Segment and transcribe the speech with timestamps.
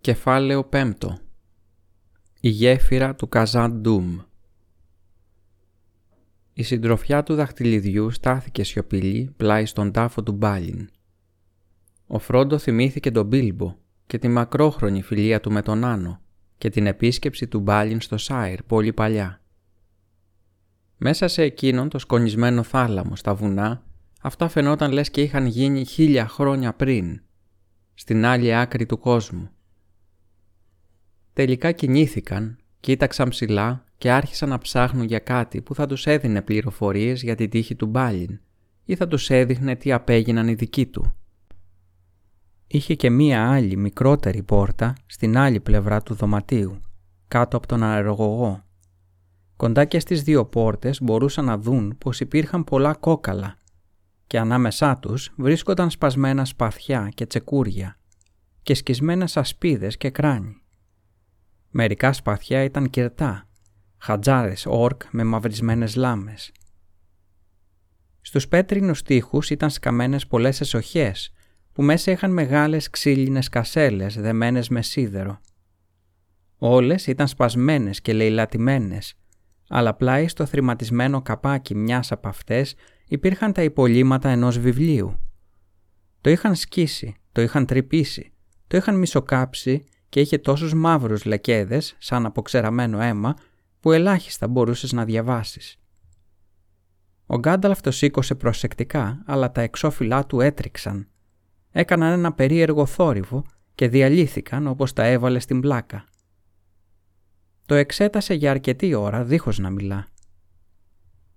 [0.00, 0.92] Κεφάλαιο 5
[2.40, 4.18] Η γέφυρα του Καζάν Ντούμ
[6.52, 10.88] Η συντροφιά του δαχτυλιδιού στάθηκε σιωπηλή πλάι στον τάφο του Μπάλιν.
[12.06, 13.76] Ο Φρόντο θυμήθηκε τον Μπίλμπο
[14.06, 16.20] και τη μακρόχρονη φιλία του με τον Άνο
[16.58, 19.40] και την επίσκεψη του Μπάλιν στο Σάιρ πολύ παλιά.
[20.96, 23.84] Μέσα σε εκείνον το σκονισμένο θάλαμο στα βουνά
[24.20, 27.22] αυτά φαινόταν λες και είχαν γίνει χίλια χρόνια πριν,
[27.94, 29.50] στην άλλη άκρη του κόσμου
[31.38, 37.22] Τελικά κινήθηκαν, κοίταξαν ψηλά και άρχισαν να ψάχνουν για κάτι που θα τους έδινε πληροφορίες
[37.22, 38.40] για την τύχη του Μπάλιν
[38.84, 41.14] ή θα τους έδειχνε τι απέγιναν οι δικοί του.
[42.66, 46.80] Είχε και μία άλλη μικρότερη πόρτα στην άλλη πλευρά του δωματίου,
[47.28, 48.64] κάτω από τον αερογωγό.
[49.56, 53.58] Κοντά και στις δύο πόρτες μπορούσαν να δουν πως υπήρχαν πολλά κόκαλα
[54.26, 57.96] και ανάμεσά τους βρίσκονταν σπασμένα σπαθιά και τσεκούρια
[58.62, 60.57] και σκισμένες ασπίδες και κράνη.
[61.70, 63.48] Μερικά σπαθιά ήταν κυρτά,
[63.98, 66.52] χατζάρες όρκ με μαυρισμένες λάμες.
[68.20, 71.32] Στους πέτρινους τοίχους ήταν σκαμμένες πολλές εσοχές
[71.72, 75.40] που μέσα είχαν μεγάλες ξύλινες κασέλες δεμένες με σίδερο.
[76.58, 79.14] Όλες ήταν σπασμένες και λαιλατημένες,
[79.68, 82.74] αλλά πλάι στο θρηματισμένο καπάκι μιας από αυτές
[83.06, 85.20] υπήρχαν τα υπολείμματα ενός βιβλίου.
[86.20, 88.32] Το είχαν σκίσει, το είχαν τρυπήσει,
[88.66, 93.34] το είχαν μισοκάψει και είχε τόσους μαύρους λεκέδες σαν αποξεραμένο αίμα
[93.80, 95.78] που ελάχιστα μπορούσες να διαβάσεις.
[97.26, 101.08] Ο Γκάνταλφ το σήκωσε προσεκτικά, αλλά τα εξώφυλλά του έτριξαν.
[101.70, 106.04] Έκαναν ένα περίεργο θόρυβο και διαλύθηκαν όπως τα έβαλε στην πλάκα.
[107.66, 110.06] Το εξέτασε για αρκετή ώρα δίχως να μιλά.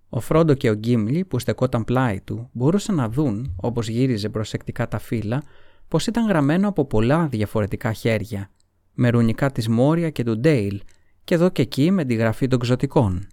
[0.10, 4.88] Ο Φρόντο και ο Γκίμλι που στεκόταν πλάι του μπορούσαν να δουν, όπως γύριζε προσεκτικά
[4.88, 5.44] τα φύλλα,
[5.88, 8.50] πως ήταν γραμμένο από πολλά διαφορετικά χέρια
[8.94, 10.82] με ρουνικά της Μόρια και του Ντέιλ
[11.24, 13.28] και εδώ και εκεί με τη γραφή των ξωτικών.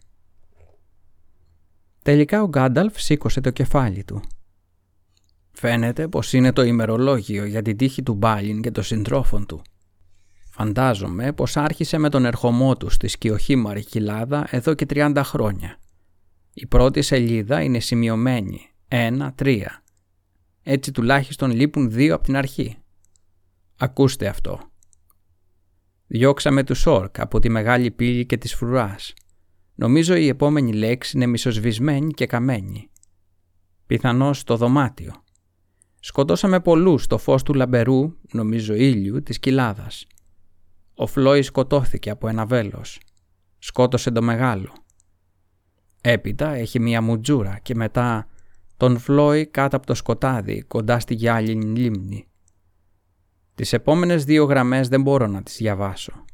[2.03, 4.22] Τελικά ο Γκάνταλφ σήκωσε το κεφάλι του.
[5.53, 9.62] Φαίνεται πως είναι το ημερολόγιο για την τύχη του Μπάλιν και των συντρόφων του.
[10.50, 15.78] Φαντάζομαι πως άρχισε με τον ερχομό τους στη σκιοχήμαρη κοιλάδα εδώ και 30 χρόνια.
[16.53, 19.83] Η πρώτη σελίδα είναι σημειωμένη, ένα, τρία.
[20.62, 22.77] Έτσι τουλάχιστον λείπουν δύο από την αρχή.
[23.78, 24.68] Ακούστε αυτό.
[26.11, 29.15] Διώξαμε τους όρκ από τη μεγάλη πύλη και της φρουράς.
[29.75, 32.91] Νομίζω η επόμενη λέξη είναι μισοσβησμένη και καμένη.
[33.87, 35.13] Πιθανώς το δωμάτιο.
[36.01, 40.07] Σκοτώσαμε πολλούς στο φως του λαμπερού, νομίζω ήλιου, της κοιλάδας.
[40.95, 43.01] Ο Φλόι σκοτώθηκε από ένα βέλος.
[43.59, 44.73] Σκότωσε το μεγάλο.
[46.01, 48.29] Έπειτα έχει μία μουτζούρα και μετά
[48.77, 52.28] τον Φλόι κάτω από το σκοτάδι κοντά στη γυάλινη λίμνη.
[53.59, 56.25] Τις επόμενες δύο γραμμές δεν μπορώ να τις διαβάσω.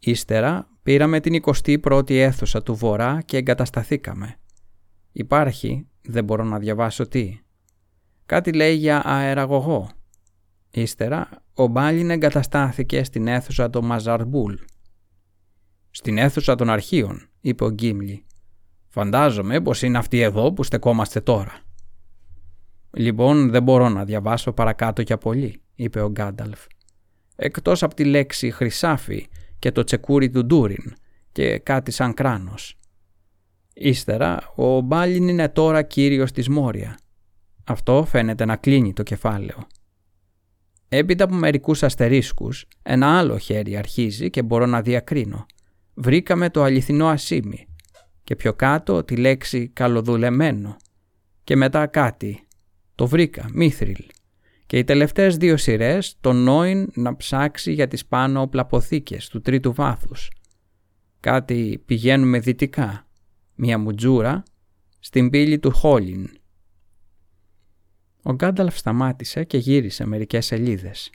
[0.00, 4.36] Ύστερα πήραμε την 21η αίθουσα του Βορρά και εγκατασταθήκαμε.
[5.12, 7.40] Υπάρχει, δεν μπορώ να διαβάσω τι.
[8.26, 9.90] Κάτι λέει για αεραγωγό.
[10.70, 14.54] Ύστερα ο Μπάλιν εγκαταστάθηκε στην αίθουσα των Μαζαρμπούλ.
[15.90, 18.26] «Στην αίθουσα των αρχείων», είπε ο Γκίμλι.
[18.88, 21.60] «Φαντάζομαι πως είναι αυτή εδώ που στεκόμαστε τώρα».
[22.90, 26.66] «Λοιπόν, δεν μπορώ να διαβάσω παρακάτω για πολύ», είπε ο Γκάνταλφ.
[27.36, 29.26] «Εκτός από τη λέξη χρυσάφι
[29.58, 30.94] και το τσεκούρι του Ντούριν
[31.32, 32.78] και κάτι σαν κράνος».
[33.74, 36.98] Ύστερα, ο Μπάλιν είναι τώρα κύριος της Μόρια.
[37.64, 39.66] Αυτό φαίνεται να κλείνει το κεφάλαιο.
[40.88, 45.46] Έπειτα από μερικούς αστερίσκους, ένα άλλο χέρι αρχίζει και μπορώ να διακρίνω.
[45.94, 47.66] Βρήκαμε το αληθινό ασίμι
[48.24, 50.76] και πιο κάτω τη λέξη καλοδουλεμένο
[51.44, 52.46] και μετά κάτι
[52.94, 54.06] το βρήκα, Μήθριλ.
[54.68, 59.72] Και οι τελευταίες δύο σειρές, το Νόιν να ψάξει για τις πάνω οπλαποθήκες του τρίτου
[59.72, 60.30] βάθους.
[61.20, 63.06] Κάτι πηγαίνουμε δυτικά.
[63.54, 64.42] Μια μουτζούρα
[64.98, 66.28] στην πύλη του Χόλιν.
[68.22, 71.10] Ο Γκάνταλφ σταμάτησε και γύρισε μερικές σελίδες.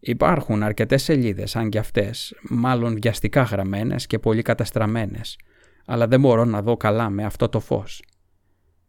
[0.00, 5.38] Υπάρχουν αρκετές σελίδες, αν και αυτές, μάλλον βιαστικά γραμμένες και πολύ καταστραμμένες,
[5.86, 8.02] αλλά δεν μπορώ να δω καλά με αυτό το φως.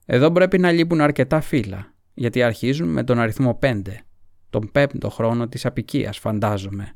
[0.05, 3.81] Εδώ πρέπει να λείπουν αρκετά φύλλα, γιατί αρχίζουν με τον αριθμό 5,
[4.49, 6.95] τον πέμπτο χρόνο της απικίας φαντάζομαι.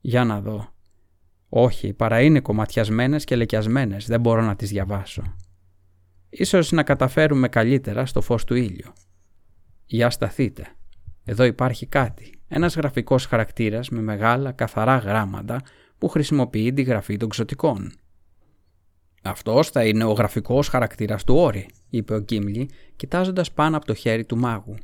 [0.00, 0.72] Για να δω.
[1.48, 5.22] Όχι, παρά είναι κομματιασμένες και λεκιασμένες, δεν μπορώ να τις διαβάσω.
[6.28, 8.92] Ίσως να καταφέρουμε καλύτερα στο φως του ήλιου.
[9.84, 10.66] Για σταθείτε.
[11.24, 12.40] Εδώ υπάρχει κάτι.
[12.48, 15.62] Ένας γραφικός χαρακτήρας με μεγάλα καθαρά γράμματα
[15.98, 17.92] που χρησιμοποιεί τη γραφή των ξωτικών.
[19.22, 23.94] Αυτός θα είναι ο γραφικός χαρακτήρας του όρη, είπε ο Γκίμλι, κοιτάζοντας πάνω από το
[23.94, 24.74] χέρι του μάγου.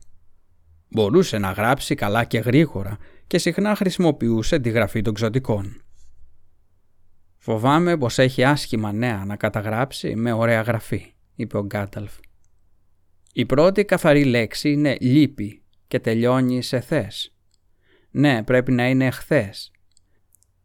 [0.89, 5.83] Μπορούσε να γράψει καλά και γρήγορα και συχνά χρησιμοποιούσε τη γραφή των ξωτικών.
[7.37, 12.13] «Φοβάμαι πως έχει άσχημα νέα να καταγράψει με ωραία γραφή», είπε ο Γκάνταλφ.
[13.33, 17.35] «Η πρώτη καθαρή λέξη είναι λύπη και τελειώνει σε θες.
[18.11, 19.71] Ναι, πρέπει να είναι εχθές.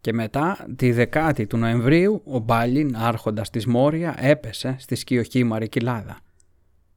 [0.02, 6.20] Και μετά, τη δεκάτη του Νοεμβρίου, ο Μπάλιν, άρχοντας της Μόρια, έπεσε στη σκιοχήμαρη κοιλάδα.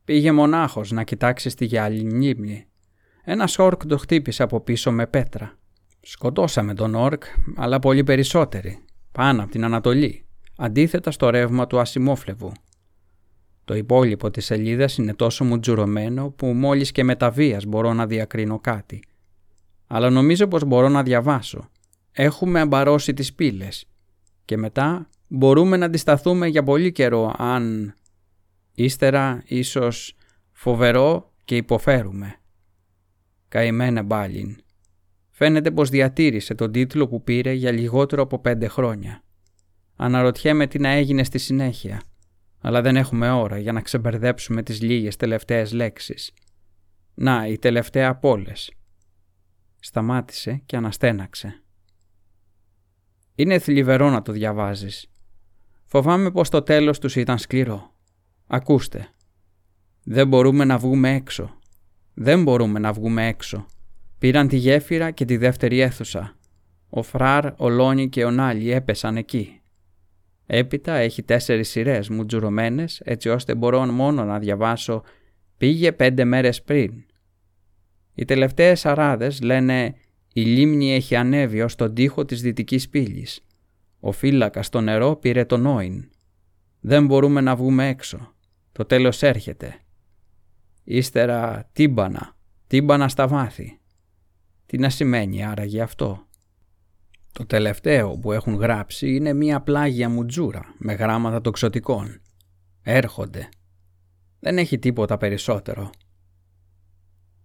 [0.04, 2.66] Πήγε μονάχος να κοιτάξει στη γυάλινη λίμνη.
[3.24, 5.58] Ένας όρκ το χτύπησε από πίσω με πέτρα.
[6.00, 7.22] Σκοτώσαμε τον όρκ,
[7.56, 10.26] αλλά πολύ περισσότεροι, πάνω από την Ανατολή,
[10.56, 12.52] αντίθετα στο ρεύμα του ασημόφλεβου.
[13.64, 18.06] Το υπόλοιπο της σελίδας είναι τόσο μουτζουρωμένο που μόλις και με τα βίας μπορώ να
[18.06, 19.02] διακρίνω κάτι.
[19.86, 21.70] Αλλά νομίζω πως μπορώ να διαβάσω.
[22.12, 23.86] Έχουμε αμπαρώσει τις πύλες
[24.44, 27.94] και μετά μπορούμε να αντισταθούμε για πολύ καιρό αν...
[28.74, 30.16] Ύστερα ίσως
[30.52, 32.36] φοβερό και υποφέρουμε.
[33.48, 34.56] Καημένα Μπάλιν.
[35.30, 39.22] Φαίνεται πως διατήρησε τον τίτλο που πήρε για λιγότερο από πέντε χρόνια.
[39.96, 42.02] Αναρωτιέμαι τι να έγινε στη συνέχεια,
[42.60, 46.32] αλλά δεν έχουμε ώρα για να ξεμπερδέψουμε τις λίγες τελευταίες λέξεις.
[47.14, 48.72] Να, η τελευταία από όλες.
[49.80, 51.61] Σταμάτησε και αναστέναξε.
[53.34, 55.10] Είναι θλιβερό να το διαβάζεις.
[55.84, 57.92] Φοβάμαι πως το τέλος τους ήταν σκληρό.
[58.46, 59.08] Ακούστε.
[60.04, 61.58] Δεν μπορούμε να βγούμε έξω.
[62.14, 63.66] Δεν μπορούμε να βγούμε έξω.
[64.18, 66.36] Πήραν τη γέφυρα και τη δεύτερη αίθουσα.
[66.90, 69.60] Ο Φράρ, ο Λόνι και ο Νάλι έπεσαν εκεί.
[70.46, 75.02] Έπειτα έχει τέσσερις σειρές μου τζουρωμένες έτσι ώστε μπορώ μόνο να διαβάσω
[75.56, 77.04] «Πήγε πέντε μέρες πριν».
[78.14, 79.94] Οι τελευταίες αράδες λένε
[80.32, 83.40] «Η λίμνη έχει ανέβει ως τον τοίχο της δυτικής πύλης.
[84.00, 86.10] Ο φύλακας στο νερό πήρε τον Όιν.
[86.80, 88.34] Δεν μπορούμε να βγούμε έξω.
[88.72, 89.76] Το τέλος έρχεται.
[90.84, 92.36] Ύστερα τύμπανα,
[92.66, 93.80] τύμπανα στα βάθη.
[94.66, 96.26] Τι να σημαίνει άραγε αυτό;
[97.32, 102.20] Το τελευταίο που έχουν γράψει είναι μία πλάγια μουτζούρα με γράμματα τοξωτικών.
[102.82, 103.48] Έρχονται.
[104.40, 105.90] Δεν έχει τίποτα περισσότερο.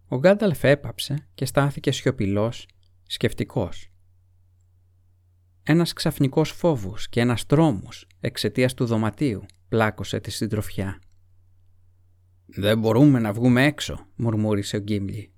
[0.08, 2.68] Ο Γκάνταλφ έπαψε και στάθηκε σιωπηλός,
[3.08, 3.92] σκεφτικός.
[5.64, 11.02] Ένας ξαφνικός φόβος και ένας τρόμος εξαιτίας του δωματίου πλάκωσε τη συντροφιά.
[12.46, 15.32] «Δεν μπορούμε να βγούμε έξω», μουρμούρισε ο Γκίμλι.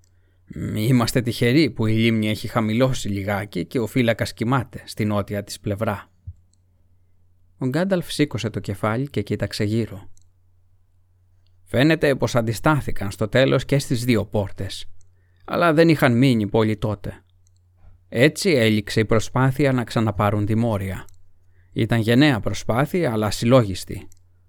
[0.76, 5.60] Είμαστε τυχεροί που η λίμνη έχει χαμηλώσει λιγάκι και ο φύλακας κοιμάται στη νότια της
[5.60, 6.12] πλευρά.
[7.58, 10.10] Ο Γκάνταλφ σήκωσε το κεφάλι και κοίταξε γύρω.
[11.64, 14.90] Φαίνεται πως αντιστάθηκαν στο τέλος και στις δύο πόρτες,
[15.46, 17.24] αλλά δεν είχαν μείνει πολύ τότε.
[18.10, 21.06] Έτσι έληξε η προσπάθεια να ξαναπάρουν τη Μόρια.
[21.74, 24.08] Ήταν γενναία προσπάθεια, αλλά συλλόγιστη.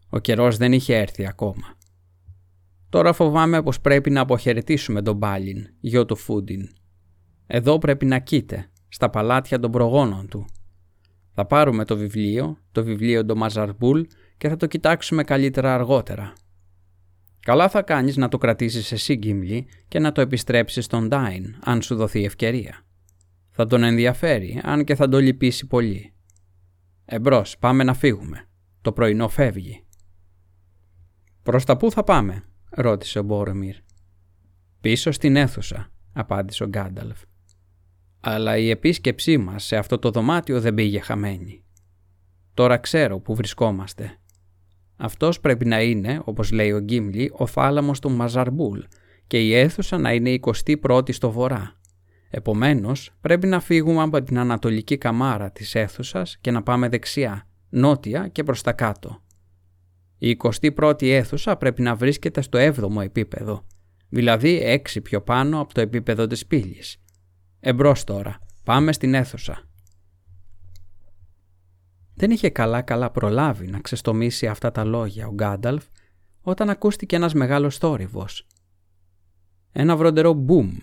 [0.09, 1.77] Ο καιρός δεν είχε έρθει ακόμα.
[2.89, 6.69] Τώρα φοβάμαι πως πρέπει να αποχαιρετήσουμε τον Μπάλιν, γιο του Φούντιν.
[7.47, 10.47] Εδώ πρέπει να κοίται, στα παλάτια των προγόνων του.
[11.35, 14.01] Θα πάρουμε το βιβλίο, το βιβλίο του Μαζαρμπούλ
[14.37, 16.33] και θα το κοιτάξουμε καλύτερα αργότερα.
[17.41, 21.83] Καλά θα κάνεις να το κρατήσεις εσύ Γκίμλι και να το επιστρέψεις στον Ντάιν, αν
[21.83, 22.85] σου δοθεί ευκαιρία.
[23.51, 26.15] Θα τον ενδιαφέρει, αν και θα το λυπήσει πολύ.
[27.05, 28.49] Εμπρός, πάμε να φύγουμε.
[28.81, 29.85] Το πρωινό φεύγει.
[31.43, 33.77] Προς τα πού θα πάμε, ρώτησε ο Μπόρομιρ.
[34.81, 37.19] «Πίσω στην αίθουσα», απάντησε ο Γκάνταλφ.
[38.21, 41.65] «Αλλά η επίσκεψή μας σε αυτό το δωμάτιο δεν πήγε χαμένη.
[42.55, 44.19] Τώρα ξέρω που βρισκόμαστε.
[44.97, 48.81] Αυτός πρέπει να είναι, όπως λέει ο Γκίμλι, ο θάλαμος του Μαζαρμπούλ
[49.27, 50.41] και η αίθουσα να είναι η
[50.83, 51.80] 21η στο βορρά.
[52.31, 58.29] Επομένως, πρέπει να φύγουμε από την ανατολική καμάρα της αίθουσας και να πάμε δεξιά, νότια
[58.29, 59.23] και προς τα κάτω.
[60.19, 63.67] Η 21η αίθουσα πρέπει να βρίσκεται στο 7ο επίπεδο,
[64.09, 66.97] δηλαδή 6 πιο πάνω από το επίπεδο της πύλης.
[67.61, 69.65] Εμπρός τώρα, πάμε στην αίθουσα.
[72.15, 75.85] Δεν είχε καλά-καλά προλάβει να ξεστομίσει αυτά τα λόγια ο Γκάνταλφ
[76.41, 78.47] όταν ακούστηκε ένας μεγάλος θόρυβος.
[79.73, 80.77] Ένα βροντερό μπουμ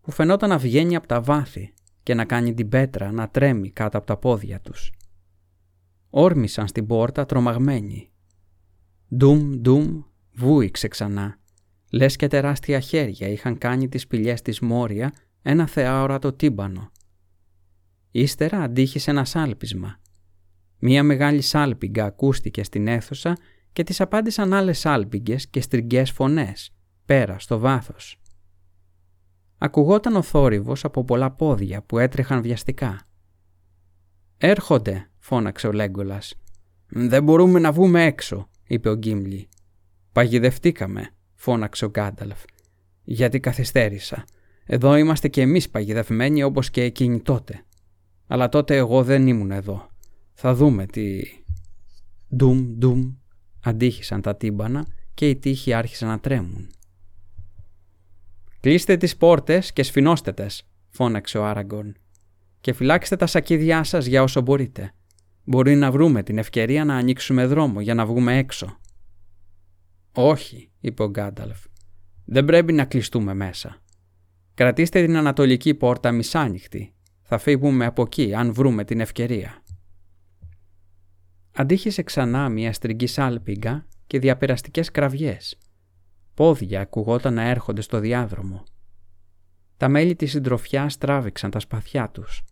[0.00, 3.98] που φαινόταν να βγαίνει από τα βάθη και να κάνει την πέτρα να τρέμει κάτω
[3.98, 4.92] από τα πόδια τους.
[6.10, 8.10] Όρμησαν στην πόρτα τρομαγμένοι
[9.16, 10.02] Ντουμ, ντουμ,
[10.34, 11.38] βούηξε ξανά.
[11.90, 16.90] Λες και τεράστια χέρια είχαν κάνει τις σπηλιές της Μόρια ένα θεάωρατο τύμπανο.
[18.10, 20.00] Ύστερα αντίχησε ένα σάλπισμα.
[20.78, 23.36] Μία μεγάλη σάλπιγγα ακούστηκε στην αίθουσα
[23.72, 28.19] και τις απάντησαν άλλες σάλπιγγες και στριγγές φωνές, πέρα στο βάθος.
[29.62, 33.06] Ακουγόταν ο θόρυβος από πολλά πόδια που έτρεχαν βιαστικά.
[34.38, 36.34] «Έρχονται», φώναξε ο Λέγκολας.
[36.88, 39.48] «Δεν μπορούμε να βγούμε έξω», είπε ο Γκίμλι.
[40.12, 42.42] Παγιδευτήκαμε, φώναξε ο Γκάνταλφ.
[43.04, 44.24] Γιατί καθυστέρησα.
[44.64, 47.64] Εδώ είμαστε και εμείς παγιδευμένοι όπως και εκείνοι τότε.
[48.26, 49.88] Αλλά τότε εγώ δεν ήμουν εδώ.
[50.32, 51.20] Θα δούμε τι...
[52.36, 53.12] Ντουμ, ντουμ,
[53.64, 56.70] αντίχησαν τα τύμπανα και οι τείχοι άρχισαν να τρέμουν.
[58.60, 61.94] «Κλείστε τις πόρτες και σφινώστε τες», φώναξε ο Άραγκορν.
[62.60, 64.92] «Και φυλάξτε τα σακίδιά σας για όσο μπορείτε.
[65.44, 68.78] Μπορεί να βρούμε την ευκαιρία να ανοίξουμε δρόμο για να βγούμε έξω».
[70.12, 71.64] «Όχι», είπε ο Γκάνταλφ.
[72.24, 73.82] «Δεν πρέπει να κλειστούμε μέσα.
[74.54, 76.94] Κρατήστε την ανατολική πόρτα μισάνοιχτη.
[77.22, 79.62] Θα φύγουμε από εκεί αν βρούμε την ευκαιρία».
[81.52, 85.58] Αντίχησε ξανά μια στριγγή σάλπιγγα και διαπεραστικές κραυγές.
[86.40, 88.64] Πόδια ακουγόταν να έρχονται στο διάδρομο.
[89.76, 92.44] Τα μέλη της συντροφιάς τράβηξαν τα σπαθιά τους.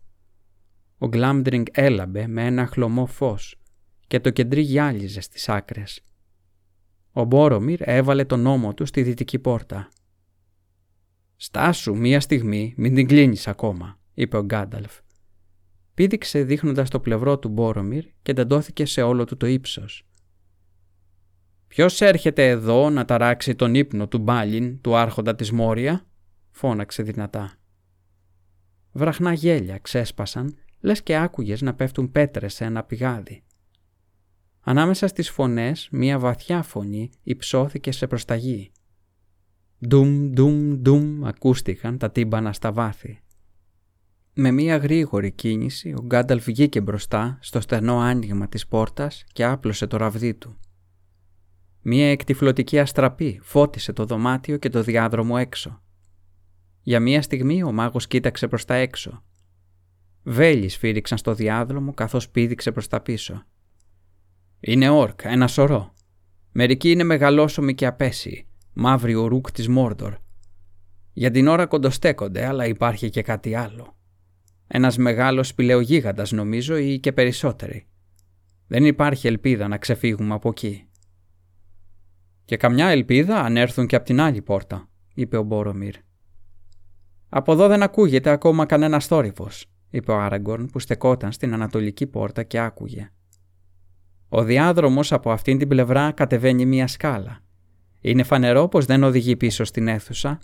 [0.97, 3.61] Ο Γκλάμντρινγκ έλαμπε με ένα χλωμό φως
[4.07, 6.03] και το κεντρί γυάλιζε στις άκρες.
[7.11, 9.89] Ο Μπόρομιρ έβαλε τον ώμο του στη δυτική πόρτα.
[11.35, 14.99] «Στάσου μία στιγμή, μην την κλείνεις ακόμα», είπε ο Γκάνταλφ.
[15.93, 20.08] Πήδηξε δείχνοντας το πλευρό του Μπόρομιρ και τεντώθηκε σε όλο του το ύψος.
[21.69, 26.05] «Ποιος έρχεται εδώ να ταράξει τον ύπνο του Μπάλιν, του άρχοντα της Μόρια»
[26.51, 27.53] φώναξε δυνατά.
[28.91, 33.43] Βραχνά γέλια ξέσπασαν, λες και άκουγες να πέφτουν πέτρες σε ένα πηγάδι.
[34.61, 38.71] Ανάμεσα στις φωνές μία βαθιά φωνή υψώθηκε σε προσταγή.
[39.87, 43.19] Ντουμ, ντουμ, ντουμ ακούστηκαν τα τύμπανα στα βάθη.
[44.33, 49.87] Με μία γρήγορη κίνηση ο Γκάνταλφ βγήκε μπροστά στο στενό άνοιγμα της πόρτας και άπλωσε
[49.87, 50.59] το ραβδί του.
[51.81, 55.81] Μία εκτιφλωτική αστραπή φώτισε το δωμάτιο και το διάδρομο έξω.
[56.81, 59.23] Για μία στιγμή ο μάγος κοίταξε προς τα έξω.
[60.23, 63.45] Βέλη σφύριξαν στο διάδρομο καθώς πήδηξε προς τα πίσω.
[64.59, 65.93] «Είναι όρκ, ένα σωρό.
[66.51, 70.15] Μερικοί είναι μεγαλόσωμοι και απαίσιοι, μαύροι Ουρούκ της Μόρντορ.
[71.13, 73.97] Για την ώρα κοντοστέκονται, αλλά υπάρχει και κάτι άλλο.
[74.67, 77.87] Ένας μεγάλος σπηλαιογίγαντας νομίζω ή και περισσότεροι.
[78.67, 80.88] Δεν υπάρχει ελπίδα να ξεφύγουμε από εκεί.
[82.49, 85.95] «Και καμιά ελπίδα αν έρθουν και από την άλλη πόρτα», είπε ο Μπόρομιρ.
[87.29, 92.43] «Από εδώ δεν ακούγεται ακόμα κανένα θόρυβος», είπε ο Άραγκορν που στεκόταν στην ανατολική πόρτα
[92.43, 93.11] και άκουγε.
[94.29, 97.39] Ο διάδρομος από αυτήν την πλευρά κατεβαίνει μία σκάλα.
[97.99, 100.39] Είναι φανερό πως δεν οδηγεί πίσω στην αίθουσα,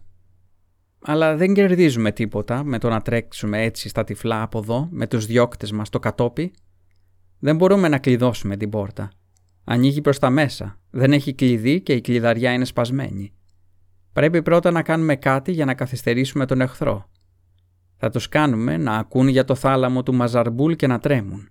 [1.01, 5.25] αλλά δεν κερδίζουμε τίποτα με το να τρέξουμε έτσι στα τυφλά από εδώ με τους
[5.25, 6.53] διώκτες μας το κατόπι.
[7.39, 9.11] Δεν μπορούμε να κλειδώσουμε την πόρτα.
[9.67, 13.33] Ανοίγει προς τα μέσα, δεν έχει κλειδί και η κλειδαριά είναι σπασμένη.
[14.13, 17.09] Πρέπει πρώτα να κάνουμε κάτι για να καθυστερήσουμε τον εχθρό.
[17.97, 21.49] Θα τους κάνουμε να ακούν για το θάλαμο του Μαζαρμπούλ και να τρέμουν,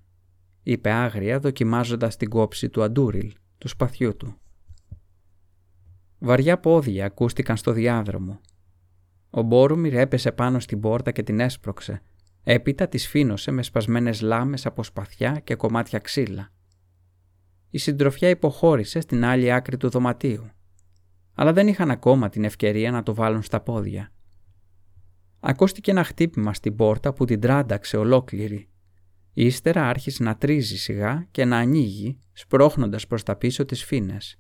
[0.62, 4.36] είπε άγρια δοκιμάζοντας την κόψη του Αντούριλ, του σπαθιού του.
[6.18, 8.40] Βαριά πόδια ακούστηκαν στο διάδρομο.
[9.30, 12.02] Ο Μπόρουμιρ έπεσε πάνω στην πόρτα και την έσπρωξε.
[12.44, 16.52] Έπειτα τη φίνωσε με σπασμένες λάμες από σπαθιά και κομμάτια ξύλα
[17.74, 20.50] η συντροφιά υποχώρησε στην άλλη άκρη του δωματίου,
[21.34, 24.12] αλλά δεν είχαν ακόμα την ευκαιρία να το βάλουν στα πόδια.
[25.40, 28.68] Ακούστηκε ένα χτύπημα στην πόρτα που την τράνταξε ολόκληρη.
[29.32, 34.38] Ύστερα άρχισε να τρίζει σιγά και να ανοίγει, σπρώχνοντας προς τα πίσω τις φίνες.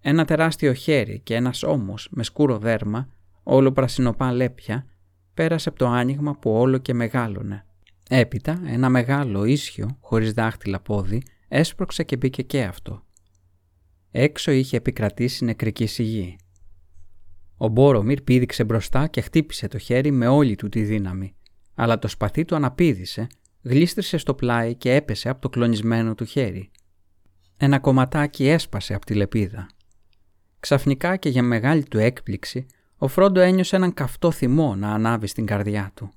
[0.00, 3.08] Ένα τεράστιο χέρι και ένας ώμος με σκούρο δέρμα,
[3.42, 4.86] όλο πρασινοπά λέπια,
[5.34, 7.64] πέρασε από το άνοιγμα που όλο και μεγάλωνε.
[8.08, 13.02] Έπειτα ένα μεγάλο ίσιο, χωρίς δάχτυλα πόδι, έσπρωξε και μπήκε και αυτό.
[14.10, 16.36] Έξω είχε επικρατήσει νεκρική σιγή.
[17.56, 21.34] Ο Μπόρομιρ πήδηξε μπροστά και χτύπησε το χέρι με όλη του τη δύναμη,
[21.74, 23.26] αλλά το σπαθί του αναπήδησε,
[23.62, 26.70] γλίστρισε στο πλάι και έπεσε από το κλονισμένο του χέρι.
[27.56, 29.66] Ένα κομματάκι έσπασε από τη λεπίδα.
[30.60, 35.46] Ξαφνικά και για μεγάλη του έκπληξη, ο Φρόντο ένιωσε έναν καυτό θυμό να ανάβει στην
[35.46, 36.12] καρδιά του.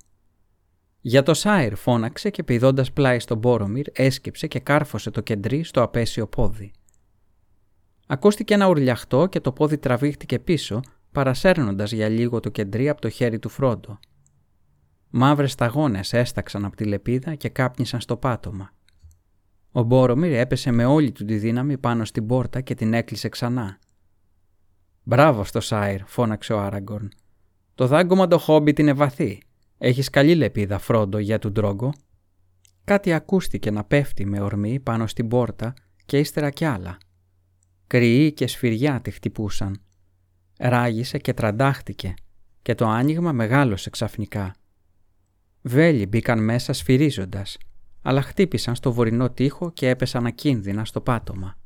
[1.04, 5.82] Για το Σάιρ φώναξε και πηδώντας πλάι στον Μπόρομιρ έσκυψε και κάρφωσε το κεντρί στο
[5.82, 6.72] απέσιο πόδι.
[8.06, 10.80] Ακούστηκε ένα ουρλιαχτό και το πόδι τραβήχτηκε πίσω,
[11.12, 13.98] παρασέρνοντας για λίγο το κεντρί από το χέρι του Φρόντο.
[15.10, 18.70] Μαύρες σταγόνες έσταξαν από τη λεπίδα και κάπνισαν στο πάτωμα.
[19.72, 23.78] Ο Μπόρομιρ έπεσε με όλη του τη δύναμη πάνω στην πόρτα και την έκλεισε ξανά.
[25.02, 27.08] «Μπράβο στο Σάιρ», φώναξε ο Άραγκορν.
[27.74, 29.42] «Το δάγκωμα το χόμπιτ είναι βαθύ.
[29.84, 31.92] Έχεις καλή λεπίδα, Φρόντο, για του Ντρόγκο.
[32.84, 35.74] Κάτι ακούστηκε να πέφτει με ορμή πάνω στην πόρτα
[36.04, 36.98] και ύστερα κι άλλα.
[37.86, 39.80] Κρυοί και σφυριά τη χτυπούσαν.
[40.58, 42.14] Ράγισε και τραντάχτηκε
[42.62, 44.54] και το άνοιγμα μεγάλωσε ξαφνικά.
[45.62, 47.58] Βέλοι μπήκαν μέσα σφυρίζοντας,
[48.02, 51.58] αλλά χτύπησαν στο βορεινό τοίχο και έπεσαν ακίνδυνα στο πάτωμα.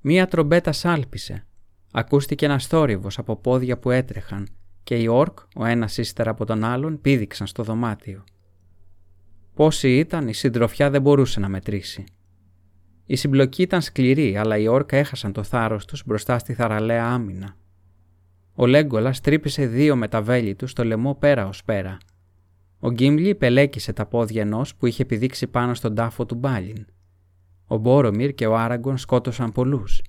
[0.00, 1.46] Μία τρομπέτα σάλπισε.
[1.92, 4.48] Ακούστηκε ένας θόρυβος από πόδια που έτρεχαν
[4.88, 8.24] και οι όρκ, ο ένας ύστερα από τον άλλον, πήδηξαν στο δωμάτιο.
[9.54, 12.04] Πόσοι ήταν, η συντροφιά δεν μπορούσε να μετρήσει.
[13.06, 17.56] Η συμπλοκή ήταν σκληρή, αλλά οι όρκα έχασαν το θάρρος τους μπροστά στη θαραλέα άμυνα.
[18.54, 21.98] Ο Λέγκολας τρύπησε δύο με τα βέλη του στο λαιμό πέρα ως πέρα.
[22.78, 26.86] Ο Γκίμλι πελέκησε τα πόδια ενός που είχε πηδήξει πάνω στον τάφο του Μπάλιν.
[27.66, 30.02] Ο Μπόρομιρ και ο Άραγκον σκότωσαν πολλούς.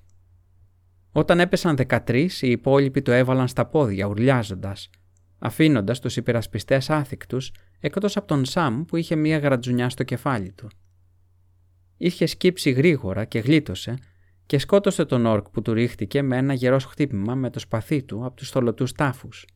[1.12, 4.90] Όταν έπεσαν 13, οι υπόλοιποι το έβαλαν στα πόδια, ουρλιάζοντας,
[5.38, 10.68] αφήνοντας τους υπερασπιστές άθικτους εκτός από τον Σαμ που είχε μία γρατζουνιά στο κεφάλι του.
[11.96, 13.98] Είχε σκύψει γρήγορα και γλίτωσε
[14.46, 18.24] και σκότωσε τον όρκ που του ρίχτηκε με ένα γερός χτύπημα με το σπαθί του
[18.24, 19.46] από τους θολωτούς τάφους.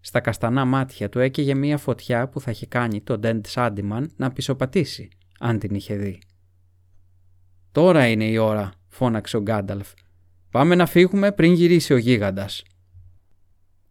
[0.00, 4.32] Στα καστανά μάτια του έκαιγε μία φωτιά που θα είχε κάνει τον Ντέντ Σάντιμαν να
[4.32, 6.18] πισωπατήσει, αν την είχε δει.
[7.72, 9.92] «Τώρα είναι η ώρα», φώναξε ο Γκάνταλφ.
[10.56, 12.62] «Πάμε να φύγουμε πριν γυρίσει ο γίγαντας».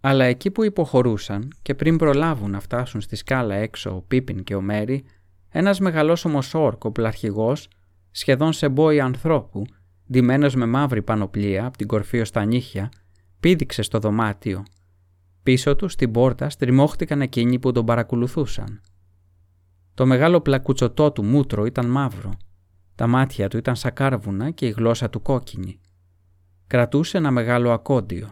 [0.02, 4.56] Αλλά εκεί που υποχωρούσαν και πριν προλάβουν να φτάσουν στη σκάλα έξω ο Πίπιν και
[4.56, 5.04] ο Μέρι,
[5.50, 7.68] ένας μεγαλόσωμος όρκο πλαρχηγός,
[8.12, 9.66] σχεδόν σε μπόι ανθρώπου,
[10.12, 12.92] ντυμένος με μαύρη πανοπλία από την κορφή ως τα νύχια,
[13.40, 14.64] πήδηξε στο δωμάτιο.
[15.44, 18.82] Πίσω του στην πόρτα στριμώχτηκαν εκείνοι που τον παρακολουθούσαν.
[19.94, 22.32] Το μεγάλο πλακουτσοτό του μούτρο ήταν μαύρο.
[22.96, 25.80] Τα μάτια του ήταν σακάρβουνα και η γλώσσα του κόκκινη.
[26.68, 28.30] Κρατούσε ένα μεγάλο ακόντιο.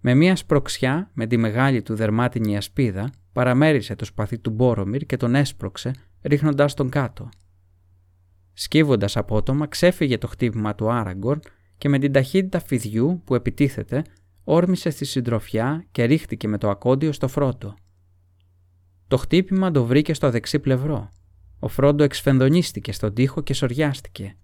[0.00, 5.16] Με μία σπροξιά με τη μεγάλη του δερμάτινη ασπίδα παραμέρισε το σπαθί του Μπόρομιρ και
[5.16, 7.28] τον έσπρωξε ρίχνοντας τον κάτω.
[8.52, 11.40] Σκύβοντας απότομα ξέφυγε το χτύπημα του Άραγκορν
[11.78, 14.04] και με την ταχύτητα φιδιού που επιτίθεται
[14.44, 17.74] όρμησε στη συντροφιά και ρίχτηκε με το ακόντιο στο φρόντο.
[19.08, 21.12] Το χτύπημα το βρήκε στο δεξί πλευρό.
[21.58, 24.36] Ο φρόντο εξφενδονίστηκε στον τοίχο και σοριάστηκε.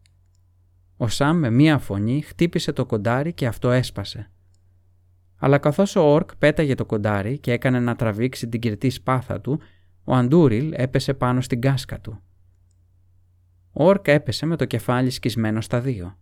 [0.96, 4.30] Ο Σαμ με μία φωνή χτύπησε το κοντάρι και αυτό έσπασε.
[5.36, 9.60] Αλλά καθώς ο Όρκ πέταγε το κοντάρι και έκανε να τραβήξει την κυρτή σπάθα του,
[10.04, 12.20] ο Αντούριλ έπεσε πάνω στην κάσκα του.
[13.72, 16.18] Ο Όρκ έπεσε με το κεφάλι σκισμένο στα δύο.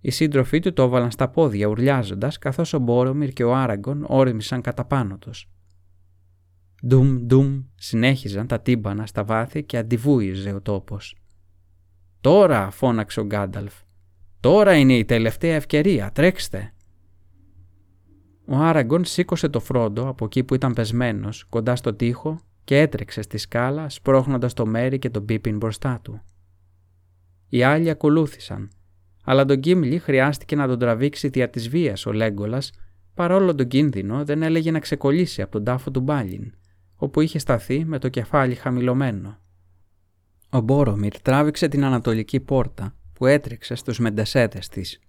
[0.00, 4.60] Οι σύντροφοί του το έβαλαν στα πόδια ουρλιάζοντας καθώς ο Μπόρομιρ και ο Άραγκον όρμησαν
[4.60, 5.48] κατά πάνω τους.
[6.86, 11.23] Ντουμ ντουμ συνέχιζαν τα τύμπανα στα βάθη και αντιβούιζε ο τόπος.
[12.24, 13.74] «Τώρα» φώναξε ο Γκάνταλφ.
[14.40, 16.72] «Τώρα είναι η τελευταία ευκαιρία, τρέξτε».
[18.46, 23.22] Ο Άραγκον σήκωσε το φρόντο από εκεί που ήταν πεσμένος, κοντά στο τοίχο και έτρεξε
[23.22, 26.22] στη σκάλα σπρώχνοντας το Μέρι και τον Πίπιν μπροστά του.
[27.48, 28.70] Οι άλλοι ακολούθησαν,
[29.24, 32.70] αλλά τον Γκίμλι χρειάστηκε να τον τραβήξει δια της βίας ο Λέγκολας,
[33.14, 36.52] παρόλο τον κίνδυνο δεν έλεγε να ξεκολλήσει από τον τάφο του Μπάλιν,
[36.96, 39.38] όπου είχε σταθεί με το κεφάλι χαμηλωμένο.
[40.54, 45.00] Ο Μπόρομιρ τράβηξε την ανατολική πόρτα που έτρεξε στους μεντεσέτες της.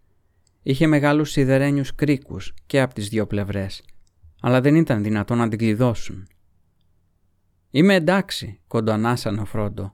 [0.62, 3.84] Είχε μεγάλους σιδερένιους κρίκους και από τις δύο πλευρές,
[4.42, 6.28] αλλά δεν ήταν δυνατόν να την κλειδώσουν.
[7.70, 9.94] «Είμαι εντάξει», κοντοανάσανε ο Φρόντο,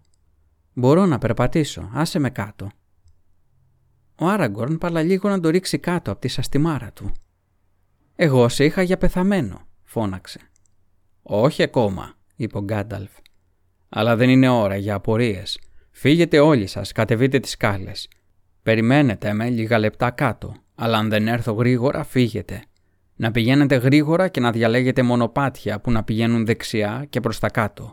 [0.73, 2.71] Μπορώ να περπατήσω, άσε με κάτω.
[4.19, 7.11] Ο Άραγκορν παραλίγο να το ρίξει κάτω από τη σαστιμάρα του.
[8.15, 10.39] Εγώ σε είχα για πεθαμένο, φώναξε.
[11.21, 13.11] Όχι ακόμα, είπε ο Γκάνταλφ.
[13.93, 15.59] Αλλά δεν είναι ώρα για απορίες.
[15.91, 18.09] Φύγετε όλοι σας, κατεβείτε τις σκάλες.
[18.63, 22.63] Περιμένετε με λίγα λεπτά κάτω, αλλά αν δεν έρθω γρήγορα φύγετε.
[23.15, 27.89] Να πηγαίνετε γρήγορα και να διαλέγετε μονοπάτια που να πηγαίνουν δεξιά και προς τα κάτω.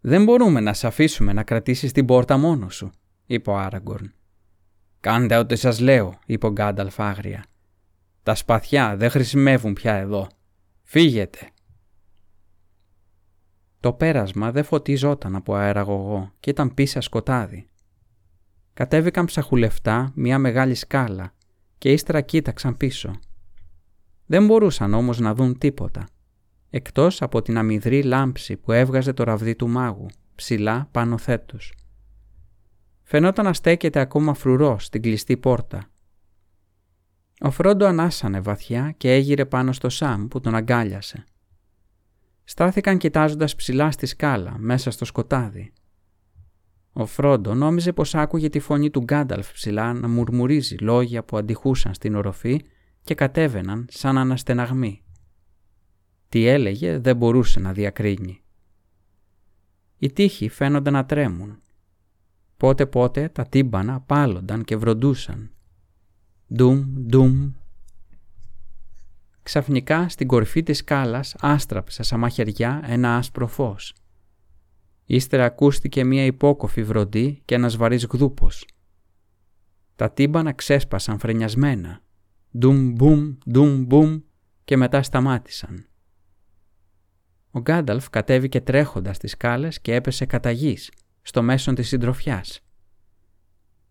[0.00, 2.90] «Δεν μπορούμε να σε αφήσουμε να κρατήσεις την πόρτα μόνος σου»,
[3.26, 4.14] είπε ο Άραγκορν.
[5.00, 7.44] «Κάντε ό,τι σας λέω», είπε ο Γκάνταλφ άγρια.
[8.22, 10.28] «Τα σπαθιά δεν χρησιμεύουν πια εδώ.
[10.82, 11.52] Φύγετε».
[13.80, 17.68] Το πέρασμα δεν φωτιζόταν από αεραγωγό και ήταν πίσα σκοτάδι.
[18.74, 21.34] Κατέβηκαν ψαχουλευτά μια μεγάλη σκάλα
[21.78, 23.10] και ύστερα κοίταξαν πίσω.
[24.26, 26.06] Δεν μπορούσαν όμως να δουν τίποτα
[26.70, 31.72] εκτός από την αμυδρή λάμψη που έβγαζε το ραβδί του μάγου, ψηλά πάνω θέτος.
[33.02, 35.90] Φαινόταν να στέκεται ακόμα φρουρός στην κλειστή πόρτα.
[37.40, 41.24] Ο Φρόντο ανάσανε βαθιά και έγειρε πάνω στο Σαμ που τον αγκάλιασε.
[42.50, 45.72] Στάθηκαν κοιτάζοντας ψηλά στη σκάλα, μέσα στο σκοτάδι.
[46.92, 51.94] Ο Φρόντο νόμιζε πως άκουγε τη φωνή του Γκάνταλφ ψηλά να μουρμουρίζει λόγια που αντιχούσαν
[51.94, 52.60] στην οροφή
[53.02, 55.02] και κατέβαιναν σαν αναστεναγμοί.
[56.28, 58.42] Τι έλεγε δεν μπορούσε να διακρίνει.
[59.98, 61.60] Οι τείχοι φαίνονταν να τρέμουν.
[62.56, 65.50] Πότε πότε τα τύμπανα πάλονταν και βροντούσαν.
[66.54, 67.52] Ντουμ, ντουμ.
[69.48, 73.94] Ξαφνικά στην κορφή της σκάλας άστραψε σαν μαχαιριά ένα άσπρο φως.
[75.04, 78.66] Ύστερα ακούστηκε μία υπόκοφη βροντή και ένας βαρύς γδούπος.
[79.96, 82.00] Τα τύμπανα ξέσπασαν φρενιασμένα.
[82.58, 84.20] Ντουμ μπουμ, ντουμ μπουμ
[84.64, 85.86] και μετά σταμάτησαν.
[87.50, 90.90] Ο Γκάνταλφ κατέβηκε τρέχοντας στις σκάλες και έπεσε κατά γης,
[91.22, 92.60] στο μέσον της συντροφιάς.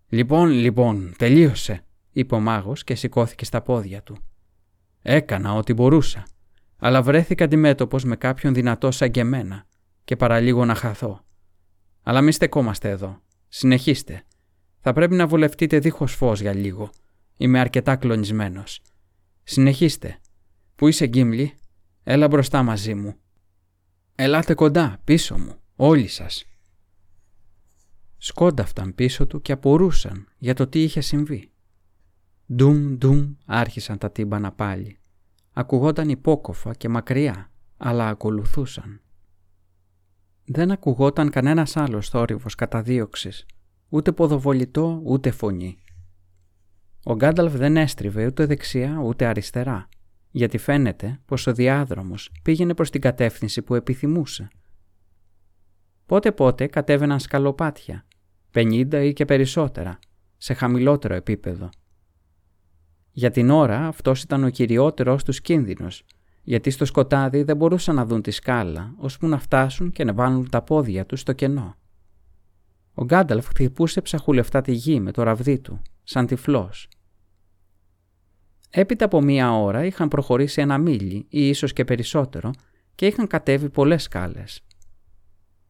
[0.10, 4.18] «Λοιπόν, λοιπόν, τελείωσε», είπε ο μάγος και σηκώθηκε στα πόδια του.
[5.10, 6.28] «Έκανα ό,τι μπορούσα,
[6.78, 9.66] αλλά βρέθηκα αντιμέτωπος με κάποιον δυνατό σαν και εμένα
[10.04, 11.26] και παραλίγο να χαθώ.
[12.02, 13.22] Αλλά μη στεκόμαστε εδώ.
[13.48, 14.24] Συνεχίστε.
[14.80, 16.90] Θα πρέπει να βολευτείτε δίχως φως για λίγο.
[17.38, 18.82] Είμαι αρκετά κλονισμένος.
[19.44, 20.20] Συνεχίστε.
[20.76, 21.54] Πού είσαι Γκίμλι;
[22.04, 23.16] Έλα μπροστά μαζί μου.
[24.16, 26.46] Ελάτε κοντά, πίσω μου, όλοι σας.
[28.18, 31.52] Σκόνταφταν πίσω του και απορούσαν για το τι είχε συμβεί.
[32.54, 34.97] Ντουμ ντουμ άρχισαν τα τύμπανα πάλι.
[35.60, 39.02] Ακουγόταν υπόκοφα και μακριά, αλλά ακολουθούσαν.
[40.46, 43.46] Δεν ακουγόταν κανένας άλλος θόρυβος καταδίωξης,
[43.90, 45.78] ούτε ποδοβολητό ούτε φωνή.
[47.04, 49.90] Ο Γκάνταλφ δεν έστριβε ούτε δεξιά ούτε αριστερά,
[50.32, 54.48] γιατί φαίνεται πως ο διάδρομος πήγαινε προς την κατεύθυνση που επιθυμούσε.
[56.06, 58.06] Πότε πότε κατέβαιναν σκαλοπάτια,
[58.54, 60.00] 50 ή και περισσότερα,
[60.38, 61.70] σε χαμηλότερο επίπεδο.
[63.18, 66.04] Για την ώρα αυτός ήταν ο κυριότερος τους κίνδυνος,
[66.44, 70.50] γιατί στο σκοτάδι δεν μπορούσαν να δουν τη σκάλα, ώσπου να φτάσουν και να βάλουν
[70.50, 71.76] τα πόδια τους στο κενό.
[72.94, 76.90] Ο Γκάνταλφ χτυπούσε ψαχουλευτά τη γη με το ραβδί του, σαν τυφλός.
[78.70, 82.52] Έπειτα από μία ώρα είχαν προχωρήσει ένα μίλι ή ίσως και περισσότερο
[82.96, 84.64] και είχαν κατέβει πολλές σκάλες.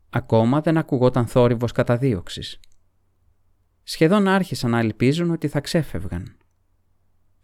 [0.10, 2.60] Ακόμα δεν ακουγόταν θόρυβος καταδίωξης.
[3.84, 6.37] Σχεδόν άρχισαν να ελπίζουν ότι θα ξέφευγαν.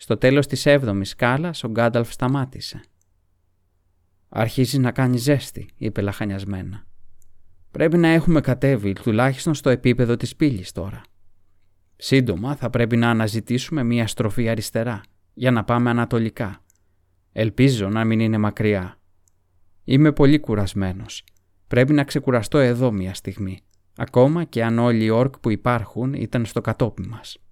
[0.04, 2.82] Στο τέλος της έβδομης σκάλας ο Γκάνταλφ σταμάτησε.
[4.30, 6.86] «Αρχίζει να κάνει ζέστη», είπε λαχανιασμένα.
[7.72, 11.02] «Πρέπει να έχουμε κατέβει τουλάχιστον στο επίπεδο της πύλης τώρα.
[11.96, 15.02] Σύντομα θα πρέπει να αναζητήσουμε μία στροφή αριστερά
[15.34, 16.64] για να πάμε ανατολικά.
[17.32, 19.00] Ελπίζω να μην είναι μακριά.
[19.84, 21.24] Είμαι πολύ κουρασμένος.
[21.68, 23.60] Πρέπει να ξεκουραστώ εδώ μία στιγμή,
[23.98, 27.43] ακόμα και αν όλοι οι όρκ που υπάρχουν ήταν στο κατόπι μας.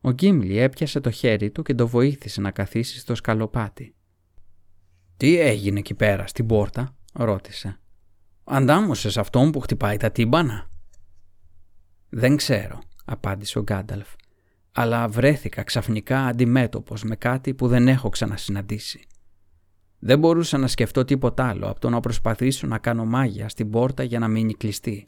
[0.00, 3.94] Ο Γκίμλι έπιασε το χέρι του και το βοήθησε να καθίσει στο σκαλοπάτι.
[5.16, 7.80] «Τι έγινε εκεί πέρα στην πόρτα» ρώτησε.
[8.44, 10.70] «Αντάμωσες αυτόν που χτυπάει τα τύμπανα»
[12.08, 14.08] «Δεν ξέρω», απάντησε ο Γκάνταλφ
[14.80, 19.06] αλλά βρέθηκα ξαφνικά αντιμέτωπος με κάτι που δεν έχω ξανασυναντήσει.
[19.98, 24.02] Δεν μπορούσα να σκεφτώ τίποτα άλλο από το να προσπαθήσω να κάνω μάγια στην πόρτα
[24.02, 25.06] για να μείνει κλειστή.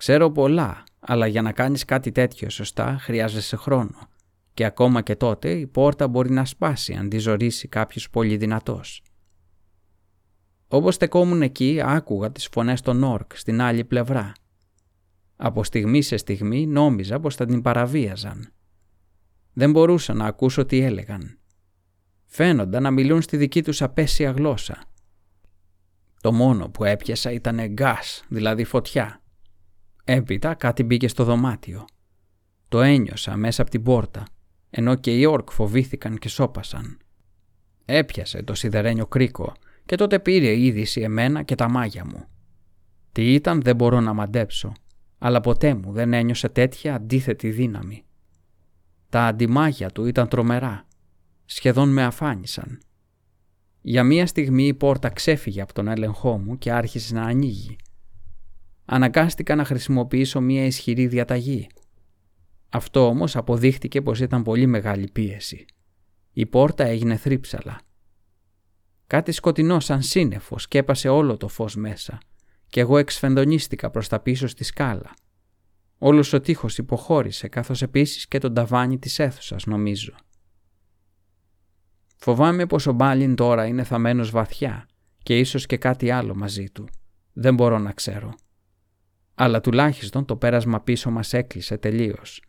[0.00, 4.08] Ξέρω πολλά, αλλά για να κάνεις κάτι τέτοιο σωστά χρειάζεσαι χρόνο
[4.54, 9.02] και ακόμα και τότε η πόρτα μπορεί να σπάσει αν τη ζωρίσει κάποιος πολύ δυνατός.
[10.68, 14.32] Όπως στεκόμουν εκεί άκουγα τις φωνές των όρκ στην άλλη πλευρά
[15.36, 18.52] από στιγμή σε στιγμή νόμιζα πως θα την παραβίαζαν.
[19.52, 21.38] Δεν μπορούσα να ακούσω τι έλεγαν.
[22.26, 24.84] Φαίνονταν να μιλούν στη δική τους απέσια γλώσσα.
[26.20, 29.20] Το μόνο που έπιασα ήταν γκάς, δηλαδή φωτιά.
[30.12, 31.84] Έπειτα κάτι μπήκε στο δωμάτιο.
[32.68, 34.26] Το ένιωσα μέσα από την πόρτα,
[34.70, 36.98] ενώ και οι όρκ φοβήθηκαν και σώπασαν.
[37.84, 39.52] Έπιασε το σιδερένιο κρίκο
[39.84, 42.24] και τότε πήρε είδηση εμένα και τα μάγια μου.
[43.12, 44.72] Τι ήταν δεν μπορώ να μαντέψω
[45.18, 48.04] αλλά ποτέ μου δεν ένιωσε τέτοια αντίθετη δύναμη.
[49.08, 50.86] Τα αντιμάγια του ήταν τρομερά,
[51.44, 52.80] σχεδόν με αφάνισαν.
[53.80, 57.76] Για μία στιγμή η πόρτα ξέφυγε από τον έλεγχό μου και άρχισε να ανοίγει.
[58.92, 61.66] Αναγκάστηκα να χρησιμοποιήσω μία ισχυρή διαταγή.
[62.68, 65.64] Αυτό όμως αποδείχτηκε πως ήταν πολύ μεγάλη πίεση.
[66.32, 67.80] Η πόρτα έγινε θρύψαλα.
[69.06, 72.18] Κάτι σκοτεινό σαν σύννεφο σκέπασε όλο το φως μέσα
[72.68, 75.14] και εγώ εξφενδονίστηκα προς τα πίσω στη σκάλα.
[75.98, 80.14] Όλος ο τείχος υποχώρησε καθώς επίσης και το ταβάνι της αίθουσας νομίζω.
[82.16, 84.88] Φοβάμαι πως ο Μπάλιν τώρα είναι θαμένος βαθιά
[85.22, 86.88] και ίσως και κάτι άλλο μαζί του.
[87.32, 88.34] Δεν μπορώ να ξέρω.
[89.42, 92.42] Αλλά τουλάχιστον το πέρασμα πίσω μας έκλεισε τελείως.